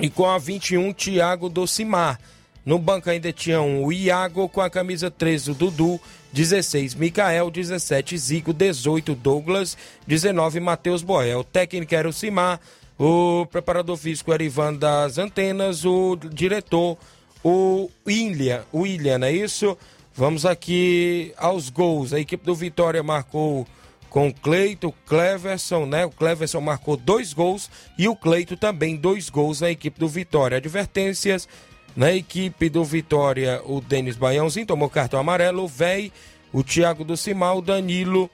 [0.00, 2.20] E com a 21, Thiago Docimar.
[2.64, 6.00] No banco ainda tinha um, o Iago com a camisa 13, o Dudu.
[6.32, 7.50] 16, Micael.
[7.50, 8.52] 17, Zico.
[8.52, 9.76] 18, Douglas.
[10.06, 11.42] 19, Matheus Boel.
[11.42, 12.60] Técnico era o Simar.
[12.98, 16.98] O preparador físico era Ivan das Antenas, o diretor,
[17.44, 19.78] o William, o William, não é isso?
[20.12, 22.12] Vamos aqui aos gols.
[22.12, 23.64] A equipe do Vitória marcou
[24.10, 26.06] com Cleito, Cleverson, né?
[26.06, 30.56] O Cleverson marcou dois gols e o Cleito também dois gols na equipe do Vitória.
[30.56, 31.48] Advertências
[31.94, 36.12] na equipe do Vitória, o Denis Baiãozinho tomou cartão amarelo, o Véi,
[36.52, 38.28] o Thiago do Cimal, o Danilo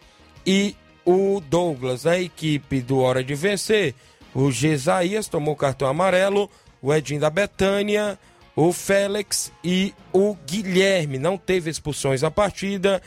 [0.47, 0.75] e
[1.05, 2.05] o Douglas.
[2.05, 3.95] Na equipe do Hora de Vencer,
[4.35, 6.51] o Gesaías tomou cartão amarelo,
[6.83, 8.19] o Edinho da Betânia,
[8.57, 11.19] o Félix e o Guilherme.
[11.19, 13.01] Não teve expulsões na partida.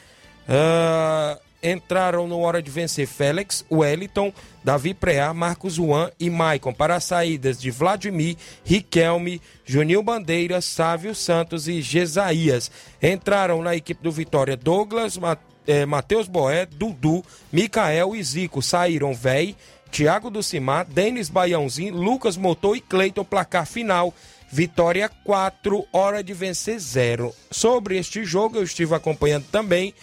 [0.48, 4.32] Uh, entraram no hora de vencer Félix, Wellington,
[4.64, 11.14] Davi Preá, Marcos Juan e Maicon para as saídas de Vladimir, Riquelme, Junil Bandeira, Sávio
[11.16, 12.72] Santos e Gesaías.
[13.02, 15.20] Entraram na equipe do Vitória Douglas,
[15.66, 18.62] eh, Matheus Boé, Dudu, Micael e Zico.
[18.62, 19.56] Saíram Véi,
[19.92, 24.14] Thiago do Cimar, Denis Baiãozinho, Lucas Motor e Cleiton, placar final.
[24.50, 27.34] Vitória 4, hora de vencer 0.
[27.52, 29.94] Sobre este jogo, eu estive acompanhando também.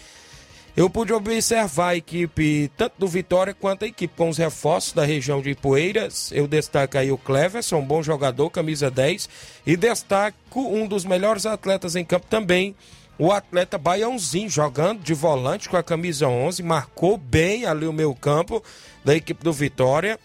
[0.77, 5.05] Eu pude observar a equipe, tanto do Vitória quanto a equipe com os reforços da
[5.05, 6.33] região de Ipueiras.
[6.33, 9.29] Eu destaco aí o Cleverson, um bom jogador, camisa 10.
[9.65, 12.75] E destaco um dos melhores atletas em campo também,
[13.19, 16.63] o atleta Baiãozinho, jogando de volante com a camisa 11.
[16.63, 18.63] Marcou bem ali o meu campo
[19.05, 20.19] da equipe do Vitória.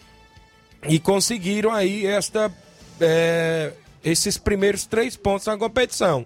[0.87, 2.51] E conseguiram aí esta,
[2.99, 3.73] é,
[4.03, 6.25] esses primeiros três pontos na competição.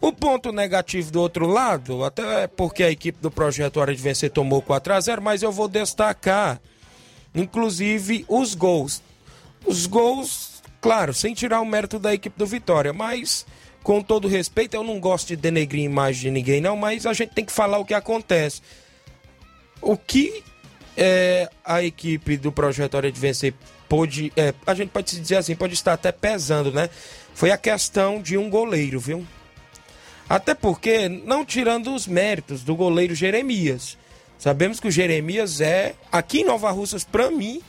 [0.00, 4.30] O ponto negativo do outro lado, até porque a equipe do Projeto Hora de Vencer
[4.30, 6.60] tomou 4 a 0 mas eu vou destacar,
[7.32, 9.00] inclusive, os gols.
[9.64, 13.46] Os gols, claro, sem tirar o mérito da equipe do Vitória, mas
[13.82, 17.12] com todo respeito, eu não gosto de denegrir a imagem de ninguém, não, mas a
[17.12, 18.62] gente tem que falar o que acontece.
[19.80, 20.42] O que
[20.96, 23.54] é, a equipe do Projeto Hora de Vencer
[23.88, 26.88] pôde, é, a gente pode dizer assim, pode estar até pesando, né?
[27.34, 29.26] Foi a questão de um goleiro, viu?
[30.28, 33.98] Até porque, não tirando os méritos do goleiro Jeremias.
[34.38, 37.60] Sabemos que o Jeremias é, aqui em Nova Russas, para mim,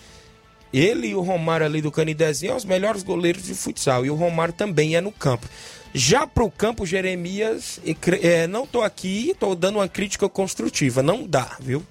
[0.72, 4.06] ele e o Romário ali do Canidezinho são os melhores goleiros de futsal.
[4.06, 5.48] E o Romário também é no campo.
[5.94, 7.80] Já para o campo, Jeremias,
[8.22, 11.04] é, não tô aqui, tô dando uma crítica construtiva.
[11.04, 11.86] Não dá, viu?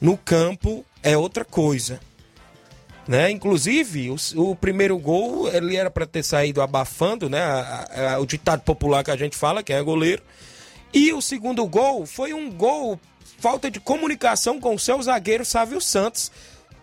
[0.00, 2.00] No campo é outra coisa.
[3.06, 3.30] Né?
[3.30, 4.16] Inclusive, o,
[4.50, 7.40] o primeiro gol ele era para ter saído abafando, né?
[7.40, 10.22] A, a, o ditado popular que a gente fala, que é goleiro.
[10.92, 12.98] E o segundo gol foi um gol
[13.38, 16.32] falta de comunicação com o seu zagueiro Sávio Santos.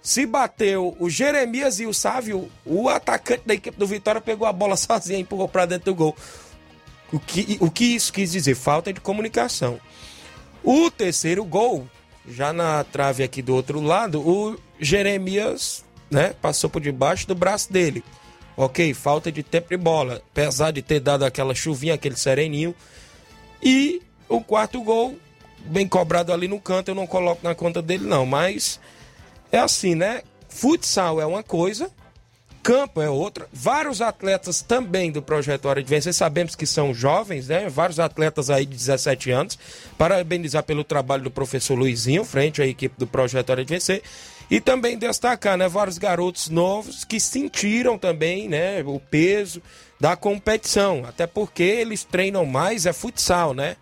[0.03, 4.53] Se bateu o Jeremias e o Sávio, o atacante da equipe do Vitória pegou a
[4.53, 6.15] bola sozinho e empurrou para dentro do gol.
[7.13, 8.55] O que, o que isso quis dizer?
[8.55, 9.79] Falta de comunicação.
[10.61, 11.87] O terceiro gol,
[12.27, 16.33] já na trave aqui do outro lado, o Jeremias né?
[16.39, 18.03] Passou por debaixo do braço dele.
[18.55, 20.21] Ok, falta de tempo de bola.
[20.31, 22.75] Apesar de ter dado aquela chuvinha, aquele sereninho.
[23.61, 25.17] E o quarto gol,
[25.65, 28.25] bem cobrado ali no canto, eu não coloco na conta dele, não.
[28.25, 28.79] Mas
[29.51, 30.21] é assim, né?
[30.47, 31.89] Futsal é uma coisa,
[32.63, 33.45] campo é outra.
[33.51, 37.67] Vários atletas também do Projeto Hora de Vencer, sabemos que são jovens, né?
[37.67, 39.59] Vários atletas aí de 17 anos.
[39.97, 44.01] Parabenizar pelo trabalho do professor Luizinho, frente à equipe do Projeto Hora de Vencer.
[44.49, 49.61] E também destacar, né, vários garotos novos que sentiram também, né, o peso
[49.99, 53.77] da competição, até porque eles treinam mais é futsal, né?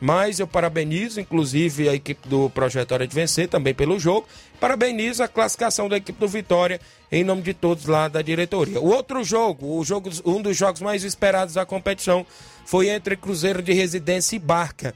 [0.00, 4.26] Mas eu parabenizo, inclusive, a equipe do Projeto Hora de Vencer, também pelo jogo.
[4.60, 6.80] Parabenizo a classificação da equipe do Vitória,
[7.14, 8.80] em nome de todos lá da diretoria.
[8.80, 12.26] O outro jogo, o jogo um dos jogos mais esperados da competição,
[12.66, 14.92] foi entre Cruzeiro de Residência e Barca.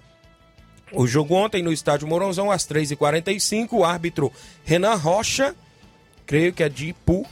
[0.91, 4.33] O jogo ontem no estádio Moronzão, às 3h45, o árbitro
[4.65, 5.55] Renan Rocha,
[6.27, 7.25] creio que é de Ipu,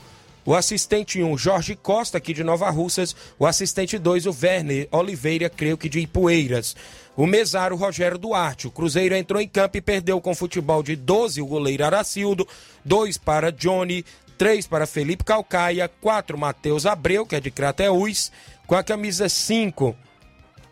[0.45, 5.49] o assistente 1, Jorge Costa, aqui de Nova Russas, o assistente 2, o Werner Oliveira,
[5.49, 6.77] creio que de Ipueiras.
[7.17, 8.67] O mesário Rogério Duarte.
[8.67, 12.47] O Cruzeiro entrou em campo e perdeu com futebol de 12 o goleiro Aracildo,
[12.85, 14.05] 2 para Johnny,
[14.37, 18.31] 3 para Felipe Calcaia, 4 Matheus Abreu, que é de Crateús,
[18.65, 19.95] com a camisa 5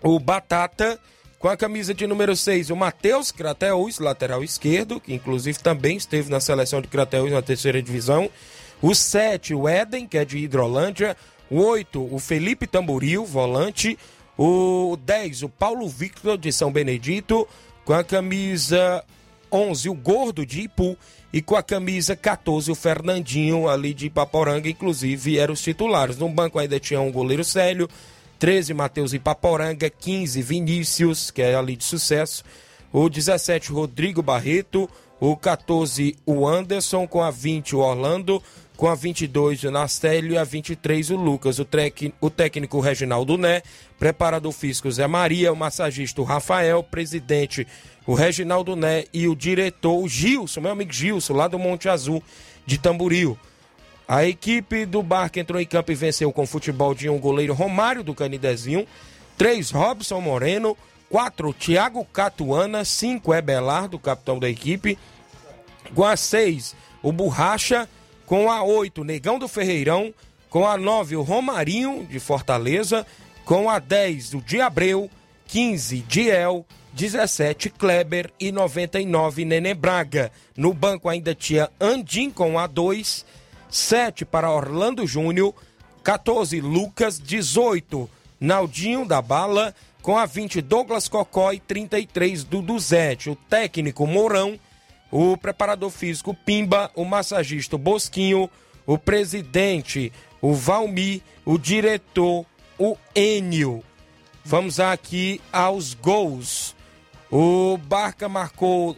[0.04, 1.00] o Batata,
[1.40, 6.30] com a camisa de número 6 o Matheus Crateús, lateral esquerdo, que inclusive também esteve
[6.30, 8.30] na seleção de Crateús na terceira divisão.
[8.82, 11.18] O 7 o Éden, que é de Hidrolândia.
[11.50, 13.98] O 8 o Felipe Tamboril, volante.
[14.38, 17.48] O 10, o Paulo Victor de São Benedito,
[17.86, 19.04] com a camisa
[19.52, 20.98] 11, o Gordo de Ipu,
[21.36, 26.18] e com a camisa 14, o Fernandinho ali de Ipaporanga, inclusive eram os titulares.
[26.18, 27.90] No banco ainda tinha um goleiro Célio,
[28.40, 32.42] 13, Matheus Ipaporanga, 15, Vinícius, que é ali de sucesso,
[32.90, 38.42] o 17, Rodrigo Barreto, o 14, o Anderson, com a 20, o Orlando,
[38.76, 43.38] com a 22 o Nastélio e a 23 o Lucas, o, trec, o técnico Reginaldo
[43.38, 43.62] Né,
[43.98, 47.68] preparador físico Zé Maria, o massagista o Rafael, presidente
[48.06, 52.22] o Reginaldo Né e o diretor o Gilson, meu amigo Gilson, lá do Monte Azul
[52.66, 53.38] de Tamboril.
[54.08, 58.04] A equipe do Barca entrou em campo e venceu com futebol de um goleiro Romário
[58.04, 58.86] do Canidezinho,
[59.38, 60.78] 3 Robson Moreno,
[61.10, 64.98] 4 Thiago Catuana, 5 Ebelardo, capitão da equipe,
[65.96, 67.88] com a 6 o Borracha,
[68.26, 70.14] com a 8, Negão do Ferreirão.
[70.50, 73.06] Com a 9, o Romarinho, de Fortaleza.
[73.44, 75.10] Com a 10, o Diabreu.
[75.48, 76.66] 15, Diel.
[76.94, 78.32] 17, Kleber.
[78.40, 80.32] E 99, Nenê Braga.
[80.56, 83.26] No banco ainda tinha Andim com a 2.
[83.70, 85.54] 7 para Orlando Júnior.
[86.04, 87.20] 14, Lucas.
[87.20, 88.10] 18,
[88.40, 89.76] Naldinho da Bala.
[90.02, 91.52] Com a 20, Douglas Cocó.
[91.52, 93.30] E 33, Duduzete.
[93.30, 94.58] O técnico Mourão
[95.18, 98.50] o preparador físico Pimba, o massagista Bosquinho,
[98.86, 102.46] o presidente, o Valmi, o diretor,
[102.78, 103.82] o Enio.
[104.44, 106.76] Vamos aqui aos gols.
[107.32, 108.98] O Barca marcou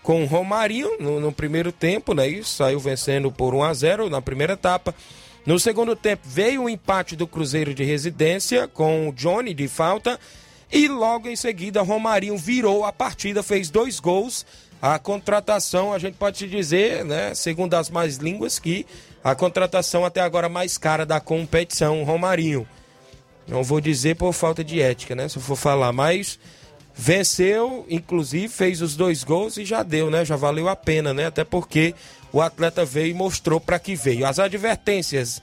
[0.00, 2.28] com o Romarinho no, no, primeiro tempo, né?
[2.28, 4.94] Isso, saiu vencendo por 1 a 0 na primeira etapa.
[5.44, 10.20] No segundo tempo veio o empate do Cruzeiro de Residência com o Johnny de falta.
[10.70, 14.46] E logo em seguida, Romarinho virou a partida, fez dois gols
[14.82, 18.84] a contratação, a gente pode dizer, né, segundo as mais línguas, que
[19.22, 22.66] a contratação até agora mais cara da competição, Romarinho.
[23.46, 26.36] Não vou dizer por falta de ética, né, se eu for falar, mas
[26.92, 31.26] venceu, inclusive fez os dois gols e já deu, né, já valeu a pena, né,
[31.26, 31.94] até porque
[32.32, 34.26] o atleta veio e mostrou para que veio.
[34.26, 35.40] As advertências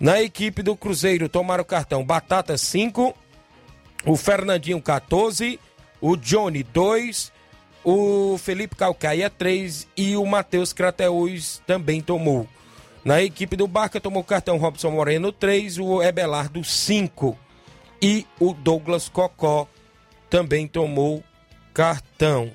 [0.00, 3.14] na equipe do Cruzeiro tomaram cartão Batata 5,
[4.04, 5.60] o Fernandinho 14,
[6.00, 7.37] o Johnny 2,
[7.90, 12.46] o Felipe Calcaia 3 e o Matheus Crateus também tomou.
[13.02, 17.34] Na equipe do Barca tomou cartão Robson Moreno 3, o Ebelardo 5
[18.02, 19.66] e o Douglas Cocó
[20.28, 21.24] também tomou
[21.72, 22.52] cartão.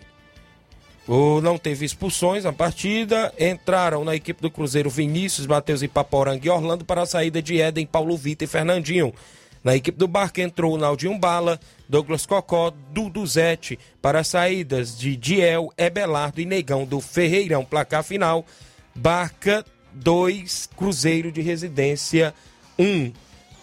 [1.08, 3.34] O, não teve expulsões na partida.
[3.40, 7.60] Entraram na equipe do Cruzeiro Vinícius, Matheus e Paporanga e Orlando para a saída de
[7.60, 9.12] Éden, Paulo Vitor e Fernandinho.
[9.64, 15.16] Na equipe do Barca entrou o Naldinho Bala, Douglas Cocó, Duduzete para as saídas de
[15.16, 17.64] Diel, Ebelardo e Negão do Ferreirão.
[17.64, 18.46] Placar final:
[18.94, 22.34] Barca 2, Cruzeiro de Residência
[22.78, 22.84] 1.
[22.84, 23.14] Um.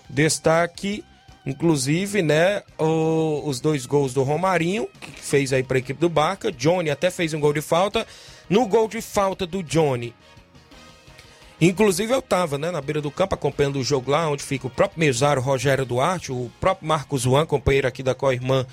[0.08, 1.04] Destaque,
[1.46, 6.08] inclusive, né, o, os dois gols do Romarinho, que fez aí para a equipe do
[6.08, 6.50] Barca.
[6.50, 8.06] Johnny até fez um gol de falta.
[8.48, 10.12] No gol de falta do Johnny,
[11.60, 14.70] Inclusive eu estava né, na beira do campo acompanhando o jogo lá, onde fica o
[14.70, 18.66] próprio mesário Rogério Duarte, o próprio Marcos Juan, companheiro aqui da co-irmã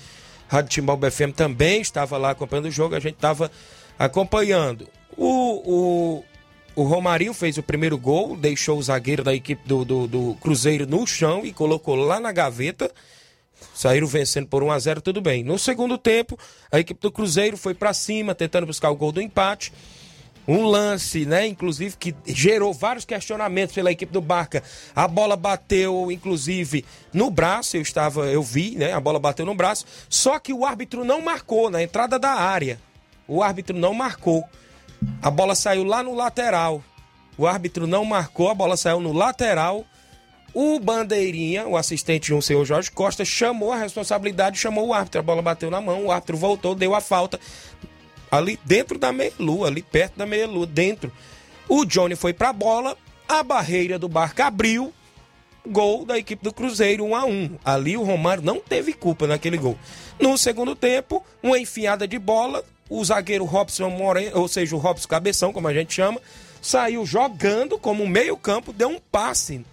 [0.48, 3.50] Rádio Timbal BFM, também estava lá acompanhando o jogo, a gente estava
[3.98, 4.88] acompanhando.
[5.14, 6.24] O, o,
[6.74, 10.86] o Romarinho fez o primeiro gol, deixou o zagueiro da equipe do, do, do Cruzeiro
[10.86, 12.90] no chão e colocou lá na gaveta.
[13.74, 15.44] Saíram vencendo por 1 a 0 tudo bem.
[15.44, 16.38] No segundo tempo,
[16.72, 19.72] a equipe do Cruzeiro foi para cima, tentando buscar o gol do empate
[20.48, 24.62] um lance, né, inclusive que gerou vários questionamentos pela equipe do Barca.
[24.96, 29.54] A bola bateu inclusive no braço, eu estava, eu vi, né, a bola bateu no
[29.54, 32.80] braço, só que o árbitro não marcou na entrada da área.
[33.26, 34.42] O árbitro não marcou.
[35.20, 36.82] A bola saiu lá no lateral.
[37.36, 39.84] O árbitro não marcou, a bola saiu no lateral.
[40.54, 45.20] O Bandeirinha, o assistente de um senhor Jorge Costa, chamou a responsabilidade, chamou o árbitro.
[45.20, 47.38] A bola bateu na mão, o árbitro voltou, deu a falta
[48.30, 51.12] ali dentro da meia-lua, ali perto da meia-lua, dentro.
[51.68, 52.96] O Johnny foi pra bola,
[53.28, 54.92] a barreira do Barca abriu,
[55.66, 59.58] gol da equipe do Cruzeiro, 1 a 1 Ali o Romário não teve culpa naquele
[59.58, 59.78] gol.
[60.18, 65.08] No segundo tempo, uma enfiada de bola, o zagueiro Robson Moreno, ou seja, o Robson
[65.08, 66.20] Cabeção, como a gente chama,
[66.60, 69.64] saiu jogando como meio-campo, deu um passe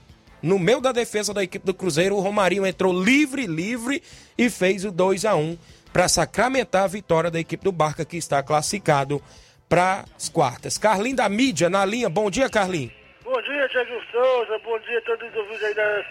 [0.41, 2.16] no meio da defesa da equipe do Cruzeiro.
[2.16, 4.03] O Romarinho entrou livre, livre
[4.38, 5.58] e fez o 2 a 1
[5.95, 9.23] para sacramentar a vitória da equipe do Barca, que está classificado
[9.69, 10.77] para as quartas.
[10.77, 12.09] Carlinho da mídia na linha.
[12.09, 12.91] Bom dia, Carlinho.
[13.23, 14.59] Bom dia, Thiago Souza.
[14.65, 16.05] Bom dia a todos os ouvintes aí da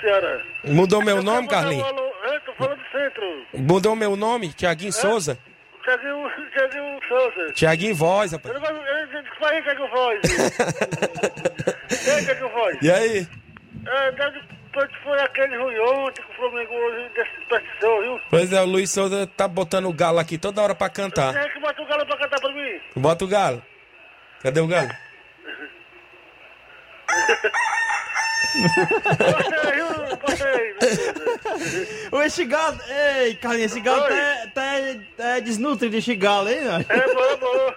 [0.00, 0.40] Ceará.
[0.64, 1.84] Mudou meu Eu nome, Carlinho?
[1.84, 3.46] Eu tô falando do centro.
[3.52, 5.38] Mudou meu nome, Tiaguinho Souza?
[5.84, 7.52] Thiaguinho, Thiaguinho Souza.
[7.52, 8.62] Tiaguinho Voz, Eu rapaz.
[8.62, 10.20] não eu- aí, Thiago Voz.
[12.16, 12.78] Ei, Thiago Voz.
[12.80, 13.28] E aí?
[13.86, 14.10] É,
[14.78, 18.20] depois que foi aquele ruim ontem que o Flamengo hoje desperdiçou, viu?
[18.30, 21.32] Pois é, o Luiz Souza tá botando o galo aqui toda hora pra cantar.
[21.32, 22.80] Quem é que bota o galo pra cantar pra mim?
[22.96, 23.62] Bota o galo.
[24.40, 24.88] Cadê o galo?
[32.12, 32.78] Ô, esse galo.
[32.88, 34.62] Ei, Carlinhos, esse galo tá, tá,
[35.16, 36.58] tá desnutrido esse galo, hein?
[36.88, 37.74] É bom, é bom.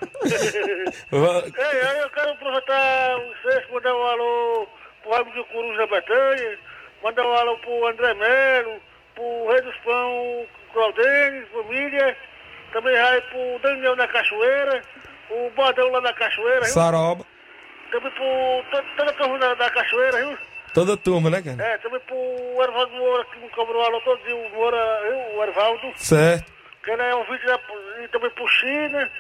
[1.58, 4.68] Ei, aí eu quero aproveitar vocês, mandar um alô
[5.02, 6.60] pro Raimundo de Coruja Betânia,
[7.04, 8.82] mandar um alô pro André Melo,
[9.16, 12.18] pro Rei dos Pão Claudênis, família,
[12.74, 14.82] também aí pro Daniel da Cachoeira,
[15.30, 16.70] o Bodão lá da Cachoeira, viu?
[16.74, 17.26] Saroba.
[17.92, 20.38] Também pro to- toda a turma da, da Cachoeira, viu?
[20.74, 21.62] Toda turma, né, cara?
[21.62, 25.38] É, também pro Ervaldo Moura, que me cobrou alô todo dia, o Moura, viu?
[25.38, 26.52] O Ervaldo, Certo.
[26.84, 27.60] que ele é um vídeo
[28.04, 29.12] e também pro China,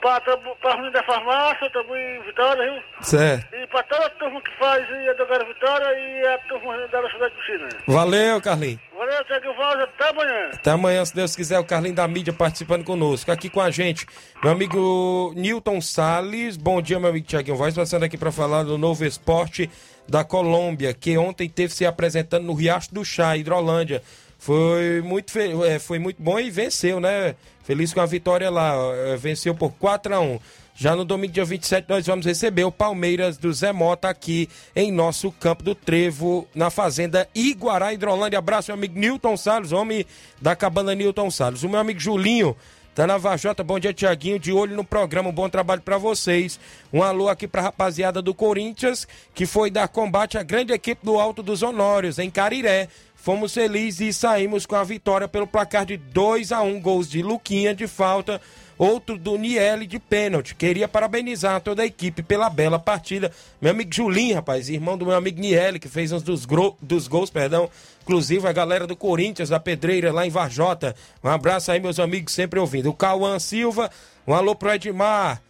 [0.00, 2.82] pra menina da farmácia, também Vitória, viu?
[3.02, 3.54] Certo.
[3.54, 7.34] E pra toda a turma que faz a Dogara Vitória e a turma da cidade
[7.34, 7.68] do China.
[7.86, 8.80] Valeu, Carlinhos.
[8.96, 10.50] Valeu, Tiago Voz, até amanhã.
[10.52, 13.30] Até amanhã, se Deus quiser, o Carlinho da mídia participando conosco.
[13.30, 14.06] Aqui com a gente,
[14.42, 16.56] meu amigo Newton Salles.
[16.56, 19.70] Bom dia, meu amigo Tiaguinho Voz, passando aqui para falar do novo esporte
[20.08, 24.02] da Colômbia, que ontem teve se apresentando no Riacho do Chá, Hidrolândia.
[24.40, 27.36] Foi muito, é, foi muito bom e venceu, né?
[27.62, 28.74] Feliz com a vitória lá.
[28.94, 30.40] é, Venceu por 4 a 1
[30.74, 34.90] já no domingo, dia 27, nós vamos receber o Palmeiras do Zé Mota aqui em
[34.90, 38.38] nosso campo do Trevo, na Fazenda Iguará, Hidrolândia.
[38.38, 40.06] Abraço, meu amigo Newton Salles, homem
[40.40, 41.62] da cabana Newton Salles.
[41.64, 42.56] O meu amigo Julinho
[42.94, 43.62] tá na Vajota.
[43.62, 44.38] Bom dia, Tiaguinho.
[44.38, 46.58] De olho no programa, um bom trabalho pra vocês.
[46.90, 51.20] Um alô aqui pra rapaziada do Corinthians, que foi dar combate à grande equipe do
[51.20, 52.88] Alto dos Honórios, em Cariré.
[53.22, 57.22] Fomos felizes e saímos com a vitória pelo placar de 2 a 1 gols de
[57.22, 58.40] Luquinha de falta,
[58.78, 60.54] outro do Niele de pênalti.
[60.54, 63.30] Queria parabenizar toda a equipe pela bela partida.
[63.60, 66.46] Meu amigo Julinho, rapaz, irmão do meu amigo Niele, que fez uns dos,
[66.80, 67.68] dos gols, perdão.
[68.02, 70.96] Inclusive a galera do Corinthians, da Pedreira, lá em Varjota.
[71.22, 72.88] Um abraço aí, meus amigos, sempre ouvindo.
[72.88, 73.90] O Cauã Silva,
[74.26, 75.42] um alô pro Edmar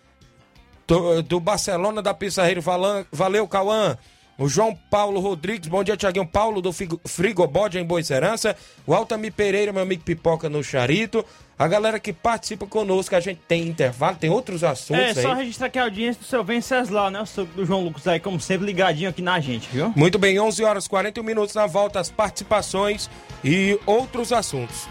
[0.88, 2.60] do, do Barcelona da Pissarreiro.
[2.60, 3.96] Valan- Valeu, Cauã.
[4.40, 6.72] O João Paulo Rodrigues, bom dia, Tiaguinho Paulo do
[7.04, 8.56] Frigobode em Boa Serança.
[8.86, 11.22] O Altamir Pereira, meu amigo Pipoca no Charito.
[11.58, 15.40] A galera que participa conosco, a gente tem intervalo, tem outros assuntos É, só aí.
[15.40, 17.20] registrar aqui a audiência do seu Venceslau, né?
[17.20, 19.92] O seu do João Lucas aí, como sempre, ligadinho aqui na gente, viu?
[19.94, 23.10] Muito bem, 11 horas 41 minutos na volta, as participações
[23.44, 24.88] e outros assuntos.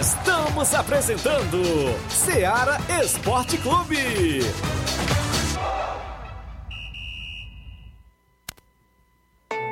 [0.00, 1.62] Estamos apresentando
[2.08, 4.40] Seara Esporte Clube.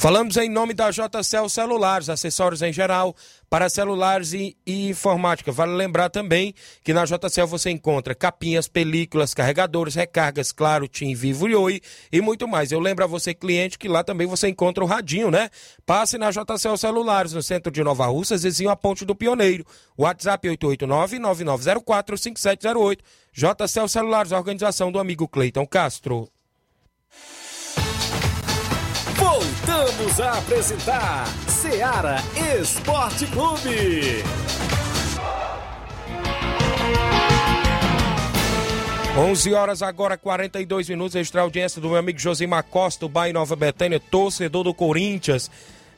[0.00, 3.14] Falamos em nome da JCL Celulares, acessórios em geral
[3.50, 5.52] para celulares e, e, informática.
[5.52, 11.50] Vale lembrar também que na JCL você encontra capinhas, películas, carregadores, recargas, claro, Tim Vivo
[11.50, 12.72] e Oi e muito mais.
[12.72, 15.50] Eu lembro a você, cliente, que lá também você encontra o radinho, né?
[15.84, 19.66] Passe na JCL Celulares, no centro de Nova Russa, vizinho a Ponte do Pioneiro.
[19.98, 23.00] WhatsApp 889-9904-5708.
[23.34, 26.26] JCL Celulares, organização do amigo Cleiton Castro.
[29.20, 32.16] Voltamos a apresentar Seara
[32.58, 34.24] Esporte Clube.
[39.18, 41.14] 11 horas agora, 42 minutos.
[41.16, 45.50] Extra audiência do meu amigo Josimar Costa, do Bahia Nova Betânia, torcedor do Corinthians.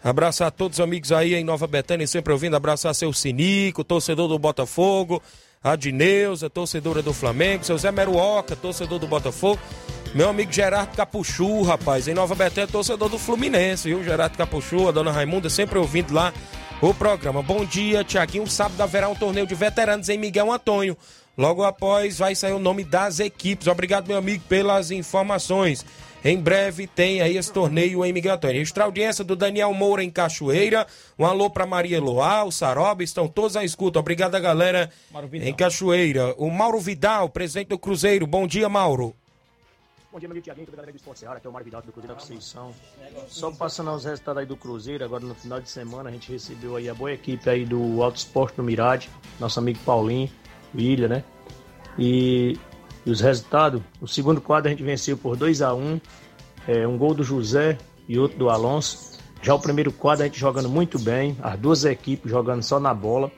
[0.03, 2.57] Abraçar todos os amigos aí em Nova Betânia, sempre ouvindo.
[2.57, 5.23] Abraçar seu Sinico, torcedor do Botafogo.
[5.63, 7.65] A Dineuza, torcedora do Flamengo.
[7.65, 9.61] Seu Zé Meruoca, torcedor do Botafogo.
[10.15, 14.05] Meu amigo Gerardo Capuchu, rapaz, em Nova Betânia, torcedor do Fluminense, viu?
[14.05, 16.33] Gerardo Capuchu, a dona Raimunda, sempre ouvindo lá
[16.83, 17.43] o programa.
[17.43, 18.47] Bom dia, Tiaguinho.
[18.47, 20.99] Sábado haverá um torneio de veteranos em Miguel Antônio.
[21.39, 23.69] Logo após vai sair o nome das equipes.
[23.69, 25.87] Obrigado, meu amigo, pelas informações.
[26.25, 28.62] Em breve tem aí esse torneio em Miguel Antônio.
[28.62, 30.87] Extra audiência do Daniel Moura em Cachoeira.
[31.18, 33.99] Um alô para Maria Eloá, o Saroba, estão todos à escuta.
[33.99, 34.89] Obrigado, galera
[35.33, 36.35] em Cachoeira.
[36.39, 38.25] O Mauro Vidal, presidente do Cruzeiro.
[38.27, 39.16] Bom dia, Mauro.
[40.12, 41.81] Bom dia, meu amigo Tiaguinho, a galera do Esporte Seara, aqui é o Mário Vidal
[41.81, 42.75] do Cruzeiro da Conceição.
[43.29, 46.77] Só passando os resultados aí do Cruzeiro, agora no final de semana a gente recebeu
[46.77, 49.09] aí a boa equipe aí do Alto Esporte no Mirade,
[49.41, 50.31] nosso amigo Paulinho,
[50.75, 51.25] William, né?
[51.99, 52.59] E,
[53.05, 56.00] e os resultados, o segundo quadro a gente venceu por 2 a 1 um,
[56.68, 57.78] é, um gol do José
[58.09, 59.18] e outro do Alonso.
[59.42, 62.94] Já o primeiro quadro a gente jogando muito bem, as duas equipes jogando só na
[62.94, 63.30] bola.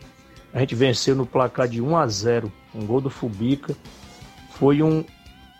[0.53, 3.75] A gente venceu no placar de 1 a 0 um gol do Fubica.
[4.51, 5.05] Foi um,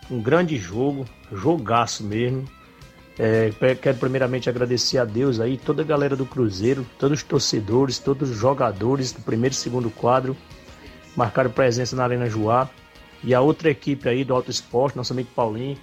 [0.09, 2.45] um grande jogo, jogaço mesmo.
[3.17, 3.49] É,
[3.81, 8.29] quero primeiramente agradecer a Deus aí, toda a galera do Cruzeiro, todos os torcedores, todos
[8.29, 10.35] os jogadores do primeiro e segundo quadro
[11.15, 12.69] marcaram presença na Arena Joá.
[13.23, 15.77] E a outra equipe aí do Alto Esporte, nosso amigo Paulinho,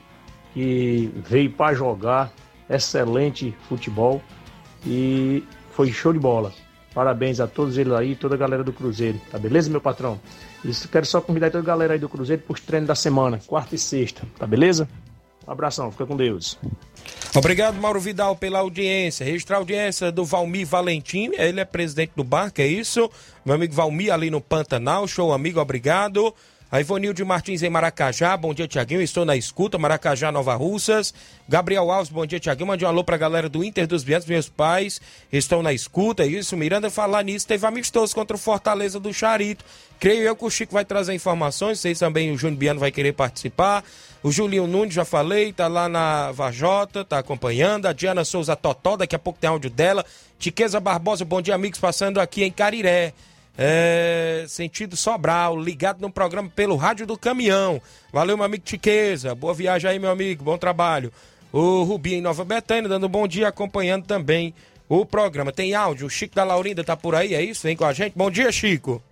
[0.55, 2.33] que veio para jogar,
[2.69, 4.23] excelente futebol
[4.87, 6.53] e foi show de bola.
[6.95, 10.21] Parabéns a todos eles aí, toda a galera do Cruzeiro, tá beleza, meu patrão?
[10.63, 13.41] Isso, quero só convidar toda a galera aí do Cruzeiro para os treinos da semana,
[13.47, 14.87] quarta e sexta, tá beleza?
[15.47, 16.59] Um abração, fica com Deus.
[17.35, 19.25] Obrigado, Mauro Vidal, pela audiência.
[19.25, 23.11] Registrar a audiência do Valmir Valentim, ele é presidente do barco, é isso?
[23.45, 26.35] Meu amigo Valmir ali no Pantanal, show amigo, obrigado.
[26.73, 31.13] A Ivonilde Martins em Maracajá, bom dia Tiaguinho, estou na escuta, Maracajá, Nova Russas.
[31.47, 34.49] Gabriel Alves, bom dia Tiaguinho, mande um alô pra galera do Inter dos Vientos, meus
[34.49, 34.99] pais
[35.31, 36.57] estão na escuta, isso.
[36.57, 39.63] Miranda, falar nisso, teve amistoso contra o Fortaleza do Charito.
[40.01, 43.13] Creio eu que o Chico vai trazer informações, sei também o Júnior Biano vai querer
[43.13, 43.85] participar.
[44.23, 47.85] O Julinho Nunes, já falei, tá lá na Vajota, tá acompanhando.
[47.85, 50.07] A Diana Souza Totó, daqui a pouco tem áudio dela.
[50.39, 53.13] Tiqueza Barbosa, bom dia amigos, passando aqui em Cariré
[53.57, 57.81] é, sentido Sobral, ligado no programa pelo Rádio do Caminhão.
[58.13, 59.35] Valeu, meu amigo Tiqueza.
[59.35, 60.45] Boa viagem aí, meu amigo.
[60.45, 61.13] Bom trabalho.
[61.53, 64.55] O Rubinho em Nova Betânia, dando um bom dia, acompanhando também
[64.89, 65.53] o programa.
[65.53, 67.63] Tem áudio, o Chico da Laurinda tá por aí, é isso?
[67.67, 68.15] Vem com a gente.
[68.17, 69.03] Bom dia, Chico.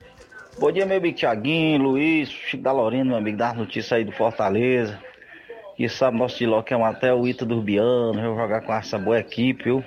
[0.59, 4.13] Bom dia, meu amigo Tiaguinho, Luiz, Chico da Laurinda, meu amigo, das notícias aí do
[4.13, 4.99] Fortaleza.
[5.77, 8.99] Que sabe nosso de que é até o Ita do Urbiano, vai jogar com essa
[8.99, 9.85] boa equipe, viu?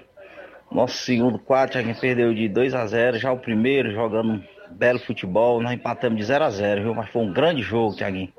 [0.74, 4.44] Nosso segundo quarto, a gente perdeu de 2 a 0 Já o primeiro, jogando um
[4.72, 6.96] belo futebol, nós empatamos de 0 a 0 viu?
[6.96, 8.34] Mas foi um grande jogo, Tiaguinho.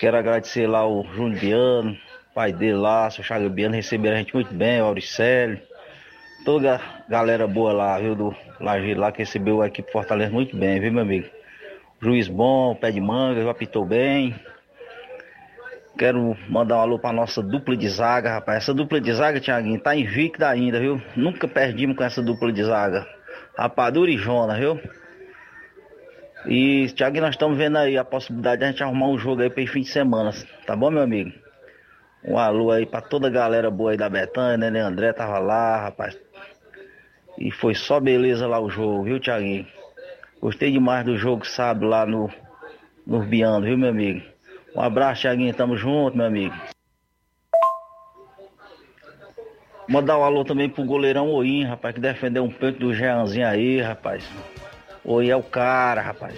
[0.00, 1.96] Quero agradecer lá o Júnior Biano,
[2.34, 5.60] pai dele lá, seu Chaga Biano, receberam a gente muito bem, o Auricélio.
[6.44, 10.56] Toda a galera boa lá, viu, do Lajeiro lá, que recebeu a equipe Fortaleza muito
[10.56, 11.28] bem, viu, meu amigo?
[12.02, 14.34] Juiz bom, pé de manga, apitou bem.
[15.98, 18.58] Quero mandar um alô pra nossa dupla de zaga, rapaz.
[18.58, 21.00] Essa dupla de zaga, Tiaguinho, tá invicta ainda, viu?
[21.16, 23.06] Nunca perdimos com essa dupla de zaga.
[23.56, 24.78] Rapadura e Jona, viu?
[26.46, 29.48] E, Tiaguinho, nós estamos vendo aí a possibilidade de a gente arrumar um jogo aí
[29.48, 30.32] para fim de semana.
[30.66, 31.32] Tá bom, meu amigo?
[32.22, 34.80] Um alô aí pra toda a galera boa aí da Betânia, né?
[34.80, 36.18] André tava lá, rapaz.
[37.38, 39.66] E foi só beleza lá o jogo, viu, Tiaguinho?
[40.42, 42.30] Gostei demais do jogo, sabe, lá no,
[43.06, 44.35] no Biano, viu, meu amigo?
[44.76, 45.54] Um abraço, Thiaguinho.
[45.54, 46.54] Tamo junto, meu amigo.
[49.88, 53.80] Mandar um alô também pro goleirão Oim, rapaz, que defendeu um peito do Jeanzinho aí,
[53.80, 54.24] rapaz.
[55.04, 56.34] Oi é o cara, rapaz.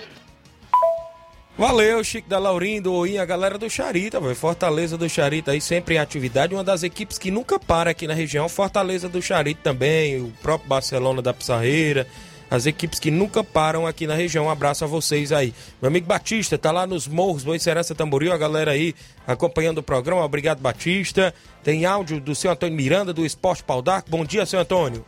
[1.56, 4.36] Valeu, Chico da Laurindo, Oim, a galera do Charita, véio.
[4.36, 8.14] Fortaleza do Charita aí sempre em atividade, uma das equipes que nunca para aqui na
[8.14, 12.06] região, Fortaleza do Charita também, o próprio Barcelona da Pissarreira,
[12.50, 14.46] as equipes que nunca param aqui na região.
[14.46, 15.54] Um abraço a vocês aí.
[15.80, 18.94] Meu amigo Batista tá lá nos morros do Serança Tamboril, a galera aí
[19.26, 20.24] acompanhando o programa.
[20.24, 21.34] Obrigado, Batista.
[21.62, 23.82] Tem áudio do seu Antônio Miranda, do Esporte Pau.
[24.08, 25.04] Bom dia, seu Antônio.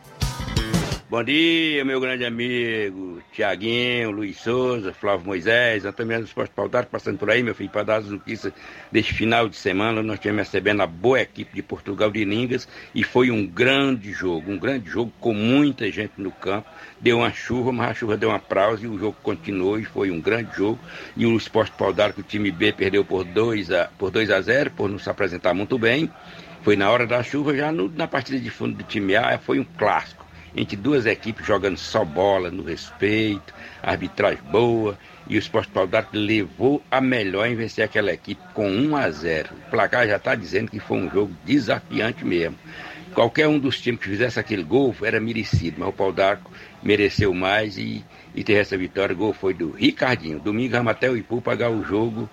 [1.11, 6.69] Bom dia, meu grande amigo Tiaguinho, Luiz Souza, Flávio Moisés, Antônio Miranda do Esporte Pau
[6.69, 8.53] d'Arco, passando por aí, meu filho, para dar as notícias
[8.93, 10.05] deste final de semana.
[10.05, 14.53] Nós tivemos recebendo a boa equipe de Portugal de Ningas e foi um grande jogo,
[14.53, 16.69] um grande jogo com muita gente no campo.
[17.01, 20.13] Deu uma chuva, mas a chuva deu uma pausa e o jogo continuou e foi
[20.13, 20.79] um grande jogo.
[21.17, 24.41] E o Esporte Pau d'Arco, o time B, perdeu por 2 a, por 2 a
[24.41, 26.09] 0, por não se apresentar muito bem.
[26.63, 29.59] Foi na hora da chuva, já no, na partida de fundo do time A, foi
[29.59, 30.20] um clássico
[30.55, 34.99] entre duas equipes jogando só bola, no respeito, arbitragem boa,
[35.29, 39.11] e o Esporte Pau d'Arco levou a melhor em vencer aquela equipe com 1 a
[39.11, 39.51] 0.
[39.55, 42.57] O placar já está dizendo que foi um jogo desafiante mesmo.
[43.15, 46.51] Qualquer um dos times que fizesse aquele gol era merecido, mas o Pau d'Arco
[46.83, 49.15] mereceu mais e, e teve essa vitória.
[49.15, 50.39] O gol foi do Ricardinho.
[50.39, 52.31] Domingo vamos até o Ipu pagar o jogo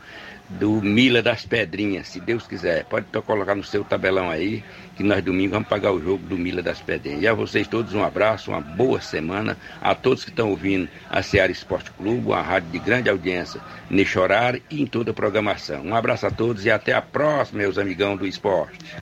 [0.49, 2.86] do Mila das Pedrinhas, se Deus quiser.
[2.86, 4.63] Pode colocar no seu tabelão aí,
[4.98, 7.22] que nós domingo vamos pagar o jogo do Mila das Pedrinhas.
[7.22, 9.56] E a vocês todos um abraço, uma boa semana.
[9.80, 14.18] A todos que estão ouvindo a Seara Esporte Clube, uma rádio de grande audiência neste
[14.18, 15.84] horário e em toda a programação.
[15.84, 18.98] Um abraço a todos e até a próxima, meus amigão do esporte.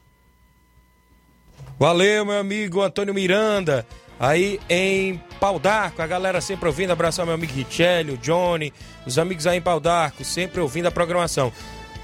[1.79, 3.87] Valeu, meu amigo Antônio Miranda.
[4.19, 6.91] Aí em Pau d'Arco, a galera sempre ouvindo.
[6.91, 8.73] Abraçar meu amigo Richelli, o Johnny,
[9.05, 11.53] os amigos aí em Pau d'Arco, sempre ouvindo a programação.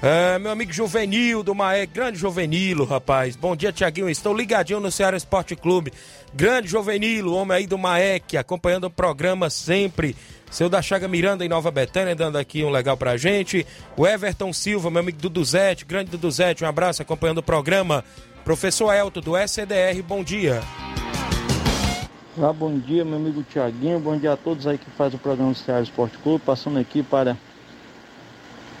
[0.04, 3.36] É, meu amigo Juvenil do Maé, grande Juvenilo, rapaz.
[3.36, 4.10] Bom dia, Tiaguinho.
[4.10, 5.92] Estou ligadinho no Ceará Esporte Clube.
[6.34, 10.16] Grande Juvenilo, homem aí do Maek, acompanhando o programa sempre.
[10.50, 13.64] Seu da Chaga Miranda em Nova Betânia, dando aqui um legal pra gente.
[13.96, 18.04] O Everton Silva, meu amigo Duduzete, grande Duduzete, um abraço acompanhando o programa.
[18.44, 20.60] Professor Elton do SDR, bom dia.
[22.42, 24.00] Ah, bom dia, meu amigo Tiaguinho.
[24.00, 26.42] Bom dia a todos aí que faz o programa do Ceará Esporte Clube.
[26.44, 27.36] Passando aqui para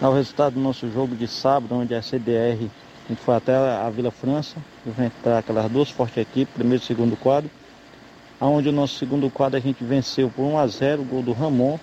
[0.08, 2.68] o resultado do nosso jogo de sábado, onde a CDR
[3.04, 7.16] a gente foi até a Vila França, enfrentar aquelas duas fortes equipes, primeiro e segundo
[7.16, 7.50] quadro.
[8.40, 11.78] Onde o nosso segundo quadro a gente venceu por 1 a 0 gol do Ramon.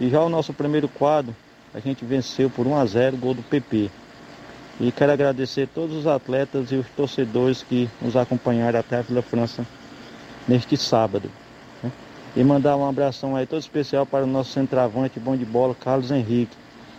[0.00, 1.34] E já o nosso primeiro quadro
[1.74, 3.90] a gente venceu por 1 a 0 gol do PP.
[4.80, 9.22] E quero agradecer todos os atletas e os torcedores que nos acompanharam até a Vila
[9.22, 9.66] França
[10.46, 11.30] neste sábado.
[11.82, 11.90] Né?
[12.36, 16.10] E mandar um abração aí todo especial para o nosso centroavante bom de bola, Carlos
[16.10, 16.56] Henrique.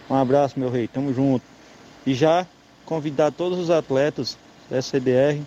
[0.10, 1.44] Um abraço, meu rei, tamo junto.
[2.06, 2.46] E já
[2.86, 4.38] convidar todos os atletas
[4.70, 5.40] da SDR,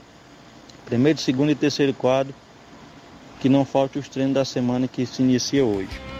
[0.85, 2.35] primeiro, segundo e terceiro quadro,
[3.41, 6.12] que não falte os treinos da semana que se inicia hoje.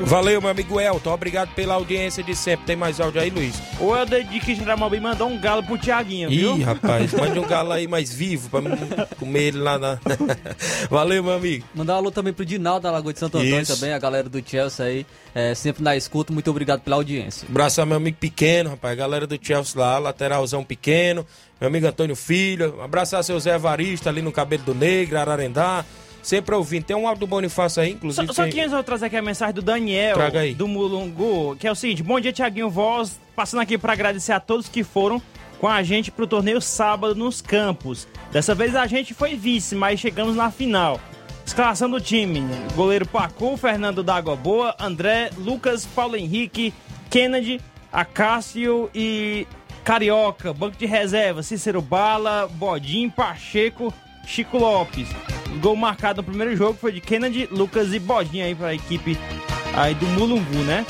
[0.00, 1.12] Valeu, meu amigo Elton.
[1.12, 2.66] Obrigado pela audiência de sempre.
[2.66, 3.60] Tem mais áudio aí, Luiz?
[3.80, 6.56] O Helder de Quixeramobim mandou um galo pro Tiaguinho, viu?
[6.56, 8.70] Ih, rapaz, mande um galo aí mais vivo pra mim
[9.18, 9.98] comer ele lá na.
[10.88, 11.64] Valeu, meu amigo.
[11.74, 13.74] Mandar um alô também pro Dinaldo da Lagoa de Santo Antônio Isso.
[13.74, 16.32] também, a galera do Chelsea aí, é, sempre na escuta.
[16.32, 17.46] Muito obrigado pela audiência.
[17.48, 18.96] Abraço ao meu amigo pequeno, rapaz.
[18.96, 21.26] Galera do Chelsea lá, lateralzão pequeno.
[21.60, 22.80] Meu amigo Antônio Filho.
[22.80, 25.84] Abraçar seu Zé Evarista ali no Cabelo do Negro, Ararendá.
[26.28, 26.84] Sempre ouvindo.
[26.84, 28.26] Tem um áudio do Bonifácio aí, inclusive.
[28.26, 30.52] Só, só tem- que antes eu vou trazer aqui a mensagem do Daniel, Traga aí.
[30.54, 33.18] do Mulungu, que é o seguinte: Bom dia, Tiaguinho Voz.
[33.34, 35.22] Passando aqui para agradecer a todos que foram
[35.58, 38.06] com a gente pro torneio sábado nos campos.
[38.30, 41.00] Dessa vez a gente foi vice, mas chegamos na final.
[41.46, 42.42] Escalação do time:
[42.76, 46.74] goleiro Pacu, Fernando da Água Boa, André, Lucas, Paulo Henrique,
[47.08, 47.58] Kennedy,
[47.90, 49.46] Acácio e
[49.82, 50.52] Carioca.
[50.52, 53.94] Banco de reserva: Cícero Bala, Bodim, Pacheco,
[54.26, 55.08] Chico Lopes.
[55.54, 58.74] O gol marcado no primeiro jogo foi de Kennedy, Lucas e Bodinha aí para a
[58.74, 59.16] equipe
[59.74, 60.84] aí do Mulungu, né?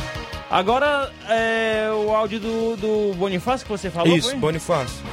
[0.51, 4.39] Agora é o áudio do, do Bonifácio que você falou, Isso, foi?
[4.39, 5.05] Bonifácio.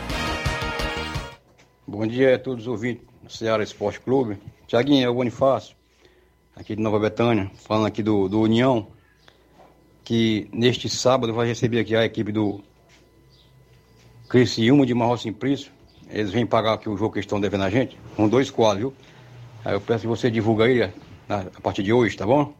[1.85, 4.37] Bom dia a todos os ouvintes do Ceará Esporte Clube.
[4.65, 5.75] Tiaguinho, é o Bonifácio,
[6.55, 8.87] aqui de Nova Betânia, falando aqui do, do União,
[10.03, 12.63] que neste sábado vai receber aqui a equipe do
[14.27, 15.71] Criciúma de Marrom Simplício.
[16.09, 18.93] Eles vêm pagar aqui o jogo que estão devendo a gente, com dois quadros, viu?
[19.65, 20.91] Aí eu peço que você divulga aí a,
[21.29, 22.53] a partir de hoje, tá bom?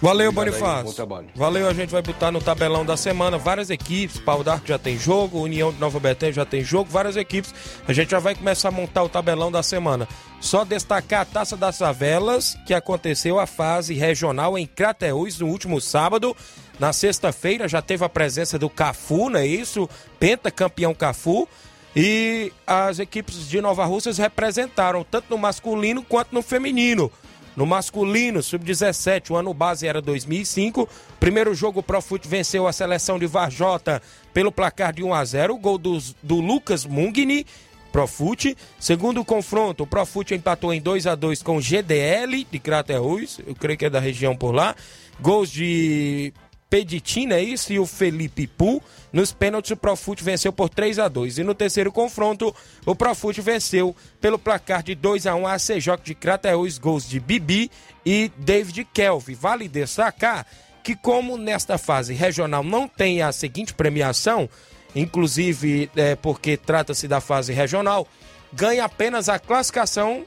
[0.00, 1.06] Valeu, Bonifácio.
[1.34, 4.18] Valeu, a gente vai botar no tabelão da semana várias equipes.
[4.18, 7.54] Pau d'Arco já tem jogo, União de Nova Betânia já tem jogo, várias equipes.
[7.88, 10.06] A gente já vai começar a montar o tabelão da semana.
[10.40, 15.80] Só destacar a Taça das Favelas, que aconteceu a fase regional em Crateús no último
[15.80, 16.36] sábado.
[16.78, 19.88] Na sexta-feira já teve a presença do Cafu, não é isso?
[20.18, 21.48] Pentacampeão Cafu.
[21.96, 27.10] E as equipes de Nova Russas representaram tanto no masculino quanto no feminino.
[27.56, 30.88] No masculino, sub-17, o ano base era 2005.
[31.20, 35.54] Primeiro jogo, o Profut venceu a seleção de Varjota pelo placar de 1 a 0
[35.54, 37.46] O gol dos- do Lucas Mungni
[37.92, 38.56] Profute.
[38.80, 43.54] Segundo confronto, o Profute empatou em 2 a 2 com o GDL de Crateús, eu
[43.54, 44.74] creio que é da região por lá.
[45.20, 46.32] Gols de
[46.74, 48.82] Peditina, é isso, e o Felipe Pu.
[49.12, 52.52] Nos pênaltis, o Profute venceu por 3 a 2 E no terceiro confronto,
[52.84, 57.20] o Profute venceu pelo placar de 2 a 1 a CJ de Crateús, gols de
[57.20, 57.70] Bibi
[58.04, 59.34] e David Kelvin.
[59.34, 60.44] Vale destacar
[60.82, 64.50] que, como nesta fase regional não tem a seguinte premiação,
[64.96, 68.04] inclusive é, porque trata-se da fase regional,
[68.52, 70.26] ganha apenas a classificação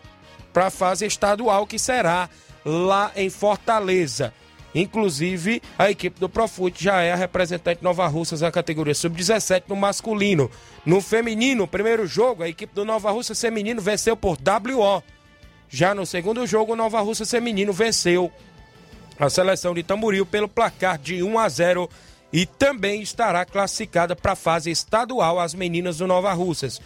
[0.54, 2.30] para a fase estadual, que será
[2.64, 4.34] lá em Fortaleza.
[4.78, 9.76] Inclusive, a equipe do Profute já é a representante Nova Russas na categoria sub-17 no
[9.76, 10.52] masculino.
[10.86, 15.02] No feminino, primeiro jogo, a equipe do Nova Russas feminino venceu por WO.
[15.68, 18.32] Já no segundo jogo, o Nova Russas feminino venceu
[19.20, 21.90] a seleção de Tamboril pelo placar de 1 a 0
[22.32, 26.80] e também estará classificada para a fase estadual as meninas do Nova Russas.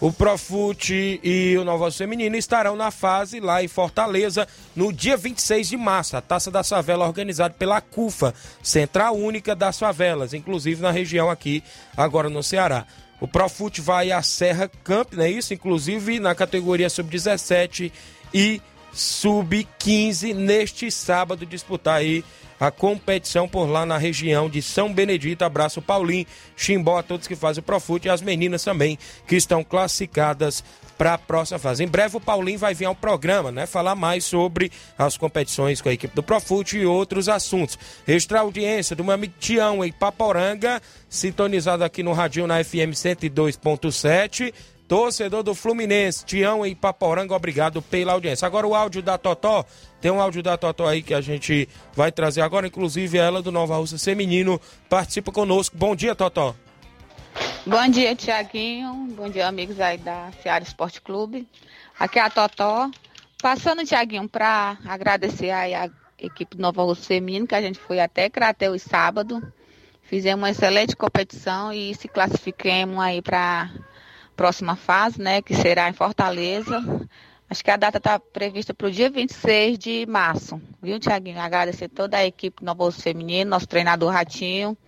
[0.00, 4.46] O Profute e o Nova Feminino estarão na fase lá em Fortaleza
[4.76, 6.16] no dia 26 de março.
[6.16, 8.32] A Taça da Favela organizada pela CUFA,
[8.62, 11.64] Central Única das Favelas, inclusive na região aqui,
[11.96, 12.86] agora no Ceará.
[13.20, 15.52] O Profute vai à Serra Camp, não é isso?
[15.52, 17.90] Inclusive na categoria sub-17
[18.32, 22.24] e sub-15 neste sábado disputar aí
[22.58, 25.42] a competição por lá na região de São Benedito.
[25.42, 29.62] Abraço Paulinho, Chimbó, a todos que fazem o Profute e as meninas também que estão
[29.62, 30.64] classificadas
[30.98, 31.84] para a próxima fase.
[31.84, 33.66] Em breve o Paulinho vai vir ao programa, né?
[33.66, 37.78] Falar mais sobre as competições com a equipe do Profute e outros assuntos.
[38.06, 44.52] Extra audiência do meu amigo Tião em Paporanga, sintonizado aqui no Radinho na FM 102.7.
[44.88, 48.46] Torcedor do Fluminense, Tião em Paporanga, obrigado pela audiência.
[48.46, 49.62] Agora o áudio da Totó,
[50.00, 53.52] tem um áudio da Totó aí que a gente vai trazer agora, inclusive ela do
[53.52, 54.58] Nova Rússia Feminino
[54.88, 55.76] participa conosco.
[55.76, 56.56] Bom dia, Totó.
[57.66, 59.08] Bom dia, Tiaguinho.
[59.14, 61.46] Bom dia, amigos aí da Seara Esporte Clube.
[62.00, 62.90] Aqui é a Totó.
[63.42, 68.00] Passando, Tiaguinho, para agradecer aí a equipe do Nova Rússia Feminino, que a gente foi
[68.00, 69.52] até Crateus sábado.
[70.02, 73.70] Fizemos uma excelente competição e se classifiquemos aí para
[74.38, 76.80] próxima fase, né, que será em Fortaleza.
[77.50, 80.62] Acho que a data está prevista para o dia 26 de março.
[80.80, 81.40] Viu, Tiaguinho?
[81.40, 84.78] Agradecer toda a equipe do Novo Feminino, nosso treinador Ratinho,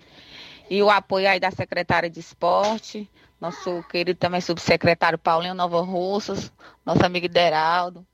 [0.71, 6.53] e o apoio aí da secretária de esporte, nosso querido também subsecretário Paulinho Nova Russas,
[6.87, 8.07] nosso amigo Deraldo,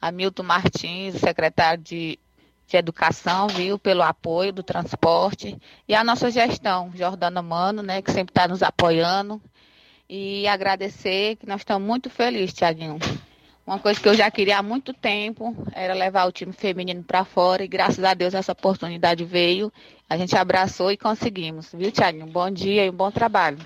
[0.00, 2.20] Hamilton Martins, secretário de,
[2.68, 8.12] de Educação, viu, pelo apoio do transporte, e a nossa gestão, Jordana Mano, né, que
[8.12, 9.42] sempre está nos apoiando,
[10.08, 12.98] e agradecer que nós estamos muito felizes, Tiaguinho.
[13.66, 17.24] Uma coisa que eu já queria há muito tempo era levar o time feminino para
[17.24, 19.72] fora e graças a Deus essa oportunidade veio.
[20.08, 22.26] A gente abraçou e conseguimos, viu, Tiaguinho?
[22.26, 23.58] Bom dia e um bom trabalho.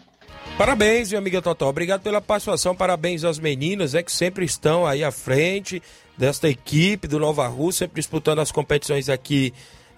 [0.57, 1.69] Parabéns, minha amiga Totó.
[1.69, 2.77] Obrigado pela participação.
[2.77, 5.83] Parabéns às meninas, é que sempre estão aí à frente
[6.17, 9.53] desta equipe do Nova Rússia, sempre disputando as competições aqui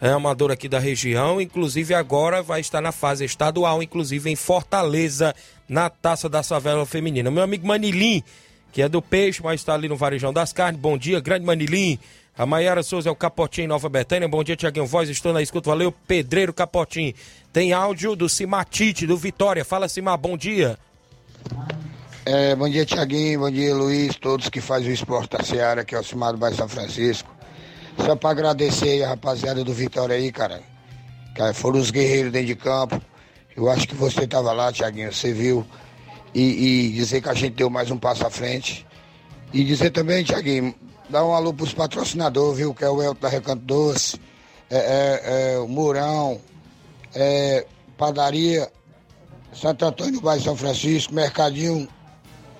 [0.08, 5.34] amador aqui da região, inclusive agora vai estar na fase estadual, inclusive em Fortaleza,
[5.68, 7.30] na Taça da Savela Feminina.
[7.30, 8.22] Meu amigo Manilim,
[8.72, 11.98] que é do Peixe, mas está ali no Varejão das Carnes, bom dia, grande Manilim.
[12.38, 15.68] A Maiara Souza é o Capotinho Nova Betânia, bom dia, Tiaguinho Voz, estou na escuta,
[15.68, 17.12] valeu, Pedreiro Capotinho.
[17.52, 20.78] Tem áudio do Cimatite, do Vitória, fala Cimar, bom dia.
[22.24, 25.94] É, bom dia, Tiaguinho, bom dia, Luiz, todos que fazem o esporte da Seara, que
[25.94, 27.39] é o Cimar do Bairro São Francisco.
[28.04, 30.62] Só para agradecer aí a rapaziada do Vitória aí, cara.
[31.34, 33.00] Que foram os guerreiros dentro de campo.
[33.56, 35.66] Eu acho que você estava lá, Tiaguinho, você viu.
[36.34, 38.86] E, e, dizer que a gente deu mais um passo à frente.
[39.52, 40.74] E dizer também, Tiaguinho,
[41.08, 42.72] dar um alô pros patrocinadores, viu?
[42.72, 44.20] Que é o Elton da Recanto Doce,
[44.70, 46.40] é, é, é, o Mourão,
[47.14, 47.66] é,
[47.98, 48.70] Padaria
[49.52, 51.88] Santo Antônio do bairro São Francisco, Mercadinho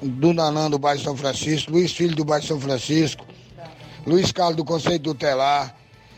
[0.02, 3.24] do Nanã do bairro São Francisco, Luiz Filho do bairro São Francisco,
[4.06, 5.26] Luiz Carlos do Conceito do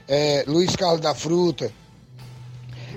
[0.09, 1.73] é, Luiz Carlos da Fruta,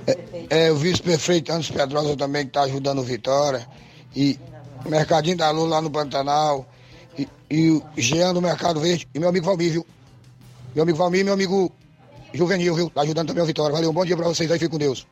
[0.07, 3.67] é, é, o vice-prefeito Anos Pedrosa também que está ajudando o Vitória,
[4.15, 4.39] e
[4.85, 6.67] Mercadinho da Lula lá no Pantanal,
[7.17, 9.85] e, e o Jean do Mercado Verde, e meu amigo Valmir, viu?
[10.73, 11.71] Meu amigo Valmir meu amigo
[12.33, 12.89] Juvenil, viu?
[12.89, 13.71] Tá ajudando também o Vitória.
[13.71, 15.07] Valeu, um bom dia para vocês aí, fique com Deus.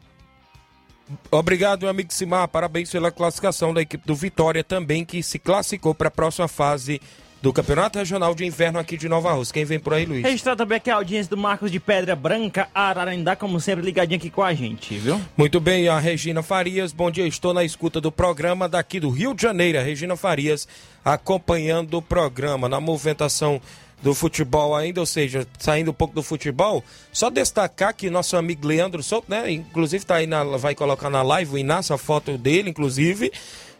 [1.32, 2.48] Obrigado, meu amigo Simar.
[2.48, 7.02] Parabéns pela classificação da equipe do Vitória também, que se classificou para a próxima fase
[7.44, 9.54] do Campeonato Regional de Inverno aqui de Nova Rússia.
[9.54, 10.24] Quem vem por aí, Luiz?
[10.24, 14.30] Registrar também aqui a audiência do Marcos de Pedra Branca, Ararendá, como sempre, ligadinho aqui
[14.30, 15.20] com a gente, viu?
[15.36, 19.34] Muito bem, a Regina Farias, bom dia, estou na escuta do programa daqui do Rio
[19.34, 19.78] de Janeiro.
[19.78, 20.66] A Regina Farias
[21.04, 23.60] acompanhando o programa na movimentação
[24.02, 26.82] do futebol ainda, ou seja, saindo um pouco do futebol,
[27.12, 31.22] só destacar que nosso amigo Leandro Souto, né, inclusive tá aí na, vai colocar na
[31.22, 33.34] live o Inácio, a foto dele, inclusive,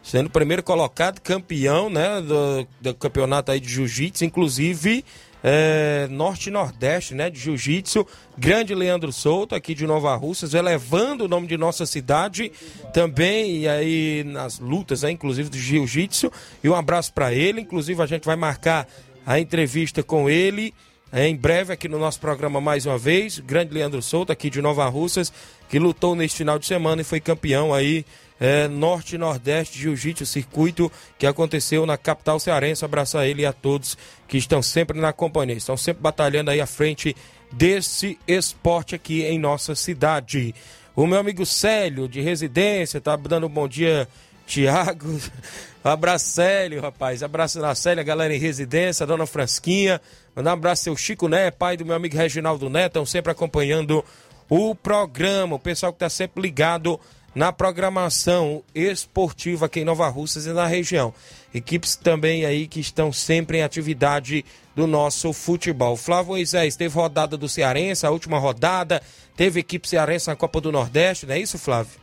[0.04, 5.04] sendo o primeiro colocado, campeão, né, do, do campeonato aí de jiu-jitsu, inclusive
[5.46, 8.06] é, Norte Nordeste, né, de Jiu-Jitsu.
[8.36, 12.50] Grande Leandro Souto, aqui de Nova Russas, elevando o nome de nossa cidade
[12.94, 16.32] também, e aí nas lutas, né, inclusive do Jiu-Jitsu.
[16.62, 18.88] E um abraço para ele, inclusive a gente vai marcar
[19.26, 20.72] a entrevista com ele.
[21.12, 24.62] é, Em breve aqui no nosso programa mais uma vez, grande Leandro Souto aqui de
[24.62, 25.30] Nova Russas,
[25.68, 28.06] que lutou neste final de semana e foi campeão aí
[28.40, 32.84] é, Norte Nordeste Jiu-Jitsu Circuito que aconteceu na capital cearense.
[32.84, 36.66] Abraçar ele e a todos que estão sempre na companhia, estão sempre batalhando aí à
[36.66, 37.14] frente
[37.52, 40.54] desse esporte aqui em nossa cidade.
[40.96, 44.08] O meu amigo Célio, de residência, tá dando um bom dia,
[44.46, 45.18] Tiago.
[45.82, 47.22] Abraço, Célio, rapaz.
[47.22, 50.00] Abraço na Célia, galera em residência, dona Fransquinha.
[50.34, 54.04] Mandar um abraço seu Chico Né, pai do meu amigo Reginaldo Neto, estão sempre acompanhando
[54.48, 55.56] o programa.
[55.56, 56.98] O pessoal que está sempre ligado
[57.34, 61.12] na programação esportiva aqui em Nova Russas e na região.
[61.52, 65.96] Equipes também aí que estão sempre em atividade do nosso futebol.
[65.96, 69.02] Flávio Moisés, teve rodada do Cearense, a última rodada,
[69.36, 71.98] teve equipe cearense na Copa do Nordeste, não é isso, Flávio?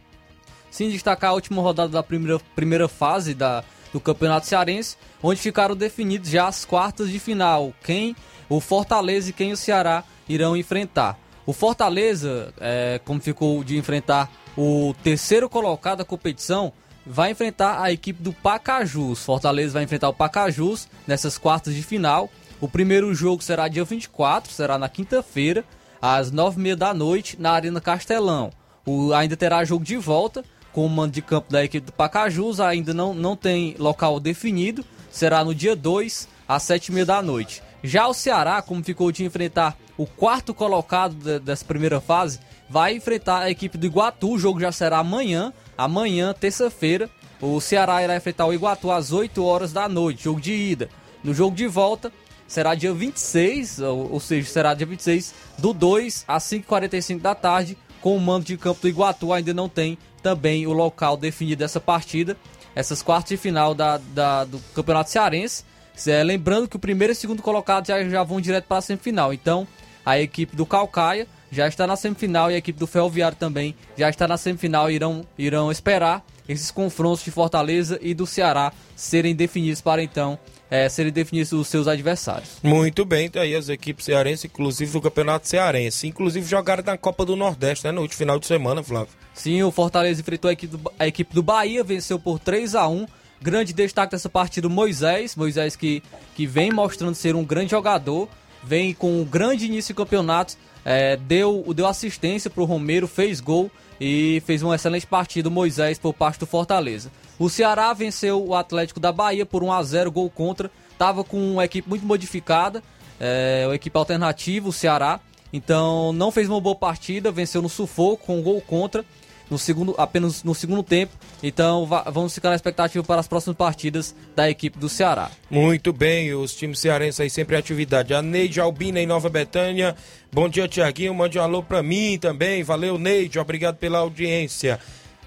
[0.70, 5.76] Sim, destacar a última rodada da primeira, primeira fase da, do Campeonato Cearense, onde ficaram
[5.76, 8.16] definidos já as quartas de final, quem
[8.48, 11.20] o Fortaleza e quem o Ceará irão enfrentar.
[11.46, 16.74] O Fortaleza, é, como ficou de enfrentar o terceiro colocado da competição,
[17.06, 19.24] vai enfrentar a equipe do Pacajus.
[19.24, 22.30] Fortaleza vai enfrentar o Pacajus nessas quartas de final.
[22.60, 25.66] O primeiro jogo será dia 24, será na quinta-feira,
[26.02, 28.52] às nove e meia da noite, na Arena Castelão.
[28.86, 32.60] O, ainda terá jogo de volta com o mando de campo da equipe do Pacajus,
[32.60, 37.22] ainda não, não tem local definido, será no dia 2, às sete e meia da
[37.22, 37.62] noite.
[37.84, 42.40] Já o Ceará, como ficou de enfrentar o quarto colocado de, dessa primeira fase,
[42.72, 47.10] vai enfrentar a equipe do Iguatu, o jogo já será amanhã, amanhã, terça-feira,
[47.42, 50.88] o Ceará irá enfrentar o Iguatu às 8 horas da noite, jogo de ida.
[51.22, 52.14] No jogo de volta,
[52.48, 57.78] será dia 26, ou, ou seja, será dia 26 do 2 às 5h45 da tarde,
[58.00, 61.82] com o mando de campo do Iguatu, ainda não tem também o local definido dessa
[61.82, 62.38] partida.
[62.74, 65.66] Essas quartas de final da, da do Campeonato Cearense.
[66.08, 68.82] É, lembrando que o primeiro e o segundo colocado já, já vão direto para a
[68.82, 69.34] semifinal.
[69.34, 69.68] Então,
[70.06, 74.10] a equipe do Calcaia já está na semifinal e a equipe do Ferroviário também já
[74.10, 79.36] está na semifinal e irão, irão esperar esses confrontos de Fortaleza e do Ceará serem
[79.36, 80.40] definidos para então
[80.70, 82.58] é, serem definidos os seus adversários.
[82.64, 86.08] Muito bem, tá aí as equipes cearenses, inclusive do Campeonato Cearense.
[86.08, 87.92] Inclusive jogaram na Copa do Nordeste, né?
[87.92, 89.14] No último final de semana, Flávio.
[89.34, 92.88] Sim, o Fortaleza enfrentou a equipe do, a equipe do Bahia, venceu por 3 a
[92.88, 93.06] 1
[93.42, 95.36] Grande destaque dessa partida, Moisés.
[95.36, 96.04] Moisés que,
[96.36, 98.30] que vem mostrando ser um grande jogador,
[98.64, 103.40] vem com um grande início de campeonato, é, deu, deu assistência para o Romero, fez
[103.40, 107.12] gol e fez uma excelente partida o Moisés por parte do Fortaleza.
[107.38, 110.72] O Ceará venceu o Atlético da Bahia por 1 a 0 gol contra.
[110.98, 112.84] Tava com uma equipe muito modificada,
[113.20, 115.20] é, uma equipe alternativa, o Ceará.
[115.54, 119.06] Então não fez uma boa partida, venceu no sufoco com um gol contra
[119.52, 121.14] no segundo, apenas no segundo tempo.
[121.44, 125.30] Então va- vamos ficar na expectativa para as próximas partidas da equipe do Ceará.
[125.50, 128.14] Muito bem, os times cearenses aí sempre em atividade.
[128.14, 129.96] A Neide Albina em Nova Betânia.
[130.32, 131.14] Bom dia, Tiaguinho.
[131.14, 132.64] Mande um alô pra mim também.
[132.64, 133.38] Valeu, Neide.
[133.38, 134.80] Obrigado pela audiência.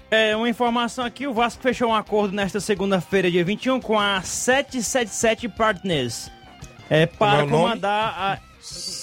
[0.09, 4.21] É, uma informação aqui, o Vasco fechou um acordo nesta segunda-feira, dia 21, com a
[4.21, 6.31] 777 Partners.
[6.89, 7.47] É, é para o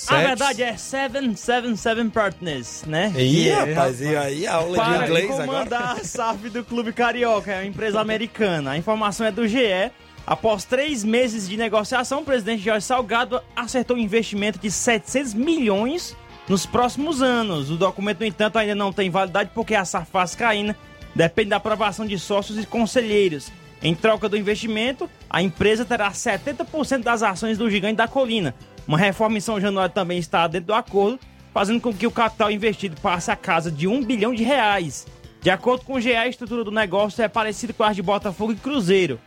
[0.06, 0.28] comandar a...
[0.28, 3.12] Verdade é 777 Partners, né?
[3.16, 6.00] Ih, é, rapaz, e aí, aula de para inglês comandar agora?
[6.00, 8.72] a SAF do Clube Carioca, é uma empresa americana.
[8.72, 9.90] A informação é do GE.
[10.26, 16.16] Após três meses de negociação, o presidente Jorge Salgado acertou um investimento de 700 milhões
[16.48, 17.70] nos próximos anos.
[17.70, 20.76] O documento, no entanto, ainda não tem validade porque a SAF Vascaína
[21.14, 23.50] depende da aprovação de sócios e conselheiros.
[23.82, 28.54] Em troca do investimento, a empresa terá 70% das ações do Gigante da Colina.
[28.86, 31.18] Uma reforma em São Januário também está dentro do acordo,
[31.52, 35.06] fazendo com que o capital investido passe a casa de 1 bilhão de reais.
[35.40, 38.52] De acordo com o GE, a estrutura do negócio é parecida com a de Botafogo
[38.52, 39.18] e Cruzeiro.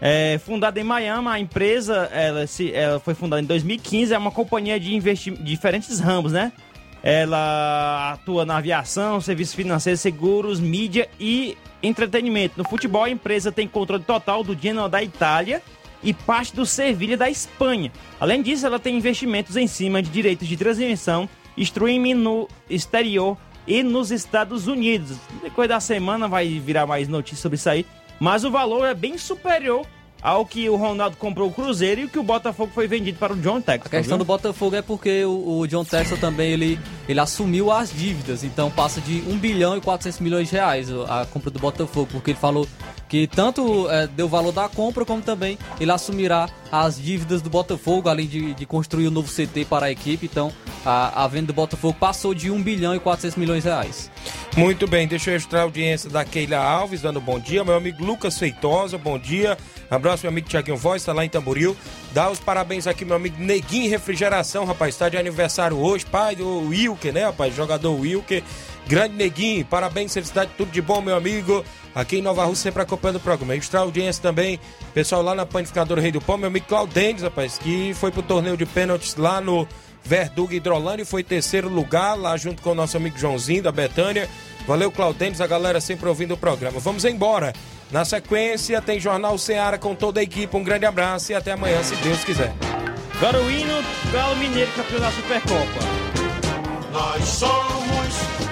[0.00, 4.30] É, fundada em Miami, a empresa ela, se, ela foi fundada em 2015, é uma
[4.30, 4.98] companhia de
[5.40, 6.52] diferentes ramos, né?
[7.02, 12.58] Ela atua na aviação, serviços financeiros, seguros, mídia e entretenimento.
[12.58, 15.62] No futebol, a empresa tem controle total do Genoa da Itália
[16.02, 17.92] e parte do Sevilha da Espanha.
[18.20, 23.36] Além disso, ela tem investimentos em cima de direitos de transmissão, streaming no exterior
[23.66, 25.16] e nos Estados Unidos.
[25.42, 27.86] Depois da semana vai virar mais notícias sobre isso aí.
[28.18, 29.86] Mas o valor é bem superior
[30.22, 33.32] ao que o Ronaldo comprou o Cruzeiro e o que o Botafogo foi vendido para
[33.32, 33.86] o John Texas.
[33.86, 37.92] A questão do Botafogo é porque o, o John Texel também ele, ele assumiu as
[37.92, 42.08] dívidas, então passa de 1 bilhão e 400 milhões de reais a compra do Botafogo,
[42.10, 42.66] porque ele falou
[43.08, 48.08] que tanto é, deu valor da compra, como também ele assumirá as dívidas do Botafogo,
[48.08, 50.26] além de, de construir um novo CT para a equipe.
[50.26, 50.52] Então,
[50.84, 54.10] a, a venda do Botafogo passou de 1 bilhão e 400 milhões de reais.
[54.56, 57.62] Muito bem, deixa eu registrar a audiência da Keila Alves, dando bom dia.
[57.62, 59.56] Meu amigo Lucas Feitosa, bom dia.
[59.90, 61.76] Abraço, meu amigo Tiaguinho Voz, está lá em Tamboril.
[62.12, 66.06] Dá os parabéns aqui, meu amigo Neguinho Refrigeração, rapaz, está de aniversário hoje.
[66.06, 67.54] Pai do Wilker, né, rapaz?
[67.54, 68.42] Jogador Wilker.
[68.86, 71.64] Grande Neguinho, parabéns, felicidade, tudo de bom, meu amigo.
[71.94, 73.54] Aqui em Nova Rússia, sempre acompanhando o programa.
[73.54, 74.60] Registrar a audiência também,
[74.94, 78.56] pessoal lá na Panificadora Rei do Pão, meu amigo Claudênis, rapaz, que foi pro torneio
[78.56, 79.66] de pênaltis lá no
[80.04, 84.28] Verduga Hidrolândia e foi terceiro lugar, lá junto com o nosso amigo Joãozinho da Betânia.
[84.68, 86.78] Valeu, Claudênis, a galera sempre ouvindo o programa.
[86.78, 87.52] Vamos embora.
[87.90, 90.56] Na sequência, tem Jornal Ceará com toda a equipe.
[90.56, 92.52] Um grande abraço e até amanhã, se Deus quiser.
[93.16, 93.82] Agora o hino
[94.12, 95.80] Galo Mineiro, campeão da Supercopa.
[96.92, 98.45] Nós somos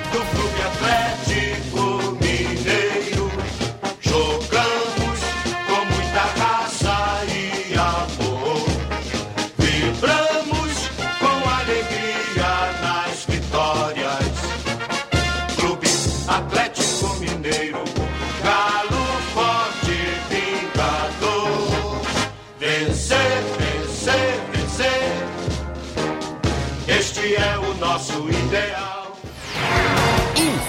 [0.95, 1.34] do